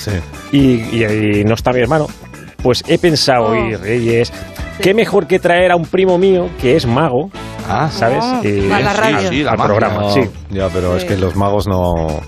[0.51, 2.07] y, y- y no está mi hermano,
[2.63, 3.55] pues he pensado, Oh.
[3.67, 4.33] y Reyes,
[4.81, 7.31] qué mejor que traer a un primo mío que es mago,
[7.91, 8.23] ¿sabes?
[8.25, 9.51] Oh, Y- a la radio.
[9.51, 10.21] al, programa, No, sí.
[10.51, 11.09] Ya, pero es Sí.
[11.09, 12.21] que los magos no.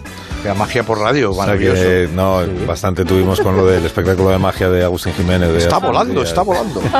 [0.44, 1.82] La magia por radio, O sea maravilloso.
[1.82, 5.50] que, no, bastante tuvimos con lo del espectáculo de magia de Agustín Jiménez.
[5.50, 6.28] de Está volando, días.
[6.28, 6.80] está volando.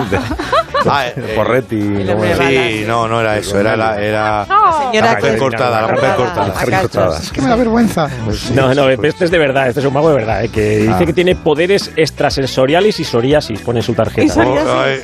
[0.86, 1.80] Ah, eh, Porretti.
[1.80, 2.47] ¿cómo era?
[2.47, 4.47] Sí, no, no era eso, era la, era
[4.92, 6.47] señora la cortada, la mujer cortada.
[6.49, 7.18] La mujer cortada.
[7.20, 8.11] Es que me da vergüenza.
[8.55, 10.92] No, no, este es de verdad, este es un mago de verdad, eh, que dice
[10.92, 11.07] Ah.
[11.07, 14.34] que tiene poderes extrasensoriales y psoriasis, pone en su tarjeta.
[14.47, 15.01] Oh, ay.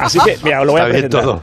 [0.00, 1.22] Así que, mira, lo voy a presentar.
[1.22, 1.42] todo.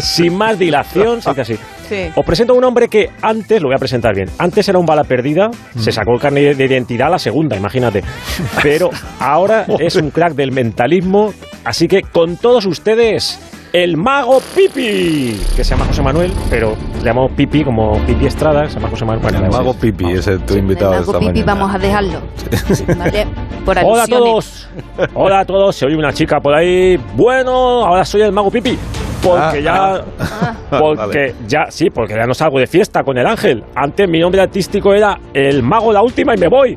[0.00, 1.58] Sin más dilación, se dice así.
[1.88, 2.10] Sí.
[2.14, 4.86] Os presento a un hombre que antes, lo voy a presentar bien, antes era un
[4.86, 5.78] bala perdida, Mm.
[5.80, 8.02] se sacó el carnet de identidad a la segunda, imagínate.
[8.62, 11.32] Pero ahora es un crack del mentalismo,
[11.64, 13.38] así que con todos ustedes,
[13.72, 18.66] el mago Pipi, que se llama José Manuel, pero le llamamos Pipi como Pipi Estrada,
[18.68, 19.22] se llama José Manuel.
[19.22, 21.54] Bueno, El mago Pipi es el tu invitado de esta Mago Pipi, mañana.
[21.54, 22.22] vamos a dejarlo.
[22.96, 23.26] ¿Vale?
[23.66, 24.68] Por Hola a todos,
[25.14, 26.96] hola a todos, se oye una chica por ahí.
[27.16, 28.78] Bueno, ahora soy el mago Pipi.
[29.26, 30.00] Porque Ah,
[30.70, 33.62] ya, porque ya, sí, porque ya no salgo de fiesta con el ángel.
[33.74, 36.76] Antes mi nombre artístico era el mago la última y me voy.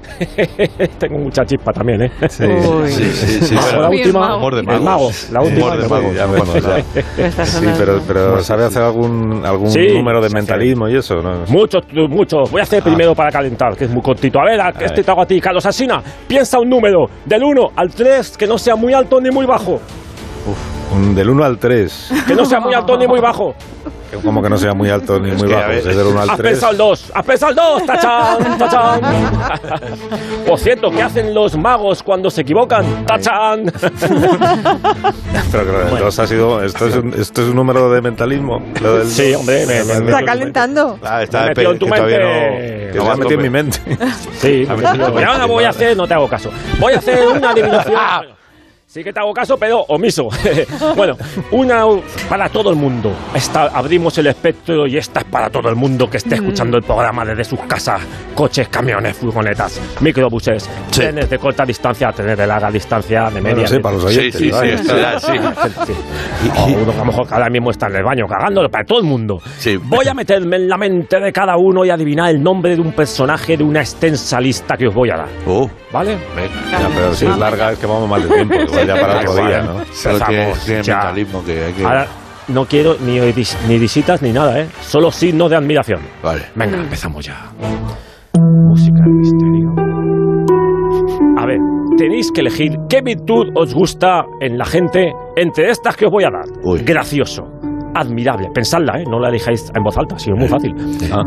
[1.00, 2.12] Tengo mucha chispa también, ¿eh?
[2.30, 2.46] Sí,
[2.88, 6.16] sí, sí, sí, Mago, pero- la última, Humor de el mago, la última de.
[6.16, 6.72] Ya me conozco.
[7.46, 11.16] Sí, pero, pero ¿sabe hacer algún, algún Sí, número de sí, mentalismo y eso?
[11.22, 11.44] ¿no?
[11.48, 12.50] Muchos, muchos.
[12.52, 14.40] Voy a hacer primero para calentar, que es muy cortito.
[14.40, 16.02] A ver, a- este te hago a ti, Carlos Asina.
[16.28, 19.74] Piensa un número del 1 al 3 que no sea muy alto ni muy bajo.
[20.46, 20.79] Un
[21.16, 22.12] del 1 al 3.
[22.28, 23.54] Que no sea muy alto ni muy bajo.
[24.24, 25.70] Como que no sea muy alto ni muy que, a bajo.
[25.70, 26.52] ver, Es del 1 al Has 3.
[26.52, 29.02] pensado el 2, has pensado el 2, tachán, tachán.
[30.48, 33.06] Por cierto, ¿qué hacen los magos cuando se equivocan?
[33.06, 33.72] Tachán.
[35.52, 36.64] Pero claro, el 2 ha sido.
[36.64, 38.64] Esto es, un, esto es un número de mentalismo.
[38.82, 41.00] Lo del Sí, hombre, me- me- Está calentando.
[41.04, 42.18] Ah, está Me metió en tu que mente.
[42.18, 42.92] no.
[42.94, 43.80] Que lo ha metido en mi mente.
[44.40, 46.50] Sí, me Y ahora voy a hacer, no te hago caso.
[46.80, 48.39] Voy a hacer una adivinación.
[48.90, 50.30] Sí que te hago caso, pero omiso.
[50.96, 51.16] bueno,
[51.52, 51.86] una
[52.28, 53.14] para todo el mundo.
[53.36, 56.82] Esta, abrimos el espectro y esta es para todo el mundo que esté escuchando el
[56.82, 58.02] programa desde sus casas.
[58.34, 63.54] Coches, camiones, furgonetas, microbuses, trenes de corta distancia, trenes de larga distancia, de media.
[63.58, 65.34] Bueno, sí, para los oyentes, Sí, sí, sí, está- sí.
[65.86, 65.94] Sí.
[66.56, 69.40] A lo mejor ahora mismo está en el baño cagándolo para todo el mundo.
[69.60, 69.78] Sí.
[69.84, 72.94] Voy a meterme en la mente de cada uno y adivinar el nombre de un
[72.94, 75.30] personaje de una extensa lista que os voy a dar.
[75.46, 76.18] Oh, ¿Vale?
[76.72, 78.56] Ya, pero si es larga, es que vamos mal de tiempo.
[78.84, 79.74] Igual ya para otro día, ¿no?
[80.04, 80.96] pero tiene, Empezamos tiene ya.
[80.96, 81.84] mentalismo que hay que.
[81.86, 82.08] Ahora
[82.48, 84.68] no quiero ni, vis- ni visitas ni nada, ¿eh?
[84.82, 86.00] Solo signos de admiración.
[86.24, 86.44] Vale.
[86.56, 87.52] Venga, empezamos ya.
[88.38, 89.70] Música de misterio.
[91.38, 91.58] A ver,
[91.98, 96.24] tenéis que elegir qué virtud os gusta en la gente entre estas que os voy
[96.24, 96.46] a dar.
[96.64, 96.80] Uy.
[96.84, 97.44] Gracioso,
[97.96, 98.50] admirable.
[98.54, 99.04] Pensadla, ¿eh?
[99.10, 100.74] No la elijáis en voz alta, si es muy fácil.
[101.12, 101.24] Ah.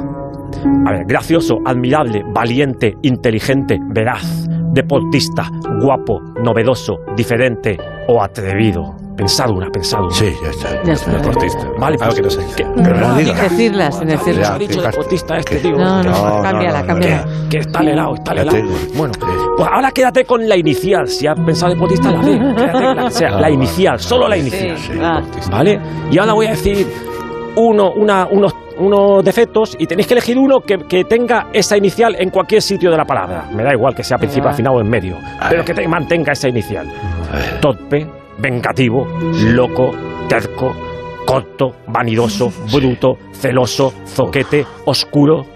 [0.87, 5.49] A ver, gracioso, admirable, valiente, inteligente, veraz, deportista,
[5.81, 7.77] guapo, novedoso, diferente
[8.09, 8.97] o atrevido.
[9.17, 10.11] Pensad una, pensad una.
[10.11, 10.83] Sí, ya está.
[10.85, 11.13] Ya está.
[11.13, 11.69] Deportista.
[11.79, 12.41] Vale, pues, que no sé.
[12.57, 13.43] que- Pero no digas.
[13.43, 14.51] decirlas, sin ¿Qué decirlas.
[14.51, 15.73] ha dicho deportista este, tío?
[15.73, 17.25] No, no, No, cámbiala, no, no, cámbiala.
[17.27, 17.49] no.
[17.51, 18.59] Que está helado, está helado.
[18.97, 19.13] Bueno,
[19.57, 21.07] pues ahora quédate con la inicial.
[21.09, 22.39] Si has pensado deportista, la D.
[22.57, 24.79] Quédate con la, o sea, la inicial, solo la inicial.
[24.79, 25.23] Sí, va.
[25.51, 25.79] ¿Vale?
[26.11, 26.87] Y ahora voy a decir
[27.57, 32.17] uno, una, unos, unos defectos y tenéis que elegir uno que, que tenga esa inicial
[32.19, 33.45] en cualquier sitio de la palabra.
[33.55, 35.17] Me da igual que sea principio, al final o en medio.
[35.49, 36.87] pero que te mantenga esa inicial.
[37.61, 38.07] Torpe,
[38.39, 39.07] vengativo,
[39.53, 39.91] loco,
[40.29, 40.75] terco,
[41.27, 45.47] corto, vanidoso, bruto, celoso, zoquete, oscuro.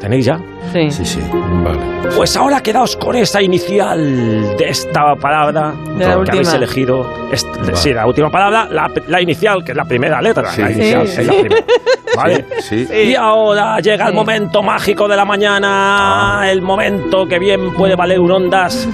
[0.00, 0.38] ¿Tenéis ya?
[0.72, 0.90] Sí.
[0.90, 1.20] Sí, sí.
[1.32, 1.78] Vale.
[2.14, 6.34] Pues ahora quedaos con esa inicial de esta palabra De la que última.
[6.36, 7.12] habéis elegido.
[7.32, 10.50] Est- Sí, la última palabra, la, la inicial, que es la primera letra.
[10.50, 10.60] Sí.
[10.62, 11.20] La inicial Sí.
[11.22, 11.64] es la primera.
[12.16, 12.44] ¿Vale?
[12.60, 12.86] Sí.
[12.92, 16.50] Y ahora llega el momento mágico de la mañana, Ah.
[16.50, 18.88] el momento que bien puede valer un ondas,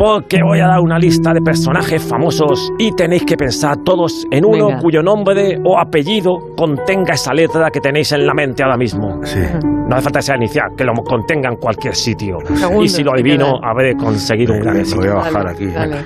[0.00, 4.46] porque voy a dar una lista de personajes famosos y tenéis que pensar todos en
[4.46, 4.80] uno Venga.
[4.80, 9.20] cuyo nombre o apellido contenga esa letra que tenéis en la mente ahora mismo.
[9.24, 9.40] Sí.
[9.60, 12.38] No hace falta que sea inicial, que lo contenga en cualquier sitio.
[12.54, 15.00] Segundo, y si lo adivino, habré conseguido un gran éxito.
[15.00, 15.66] voy a bajar Dale, aquí.
[15.66, 15.96] dale.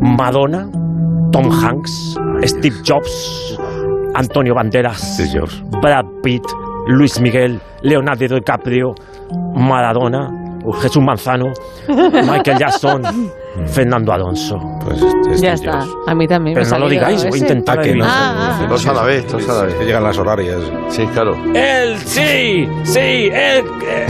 [0.00, 0.68] Madonna,
[1.32, 3.58] Tom Hanks, Steve Jobs,
[4.12, 5.18] Antonio Banderas.
[5.80, 6.44] Brad Pitt,
[6.88, 8.94] Luis Miguel, Leonardo DiCaprio,
[9.54, 11.52] Maradona, Jesús Manzano,
[11.88, 13.02] Michael Jackson,
[13.66, 14.56] Fernando Alonso.
[14.84, 15.84] Pues este- Ya este está.
[15.84, 15.96] Dios.
[16.06, 18.04] A mí también me Pero no lo digáis, voy a intentar Ah, que no.
[18.04, 18.10] adivinar.
[18.36, 19.74] Ah, ah, Dos a la vez, dos a la vez.
[19.74, 20.60] Que llegan las horarias.
[20.88, 21.34] Sí, claro.
[21.54, 22.98] Él, sí, sí,
[23.32, 24.06] él, eh,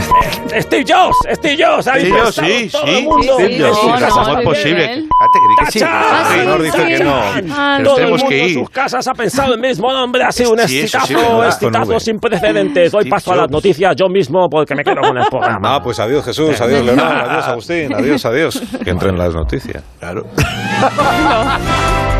[0.61, 2.93] Steve Jobs, Steve Jobs, Sí, yo, pensado sí, todo sí.
[2.95, 3.33] el mundo.
[3.35, 4.87] Steve Jobs, sí, casas ¿Cómo es posible?
[4.87, 6.63] Fíjate, que sí.
[6.63, 7.77] Dice que no.
[7.77, 8.53] El tenemos que ir.
[8.55, 12.91] sus casas ha pensado el mismo nombre, ha sido un exitazo, exitazo sin precedentes.
[12.91, 13.51] Doy Steve paso a las Jobs.
[13.51, 15.59] noticias yo mismo porque me quedo con el programa.
[15.75, 18.61] Ah, pues adiós Jesús, adiós Leonardo, adiós Agustín, adiós, adiós.
[18.83, 19.83] Que entren las noticias.
[19.99, 20.25] Claro.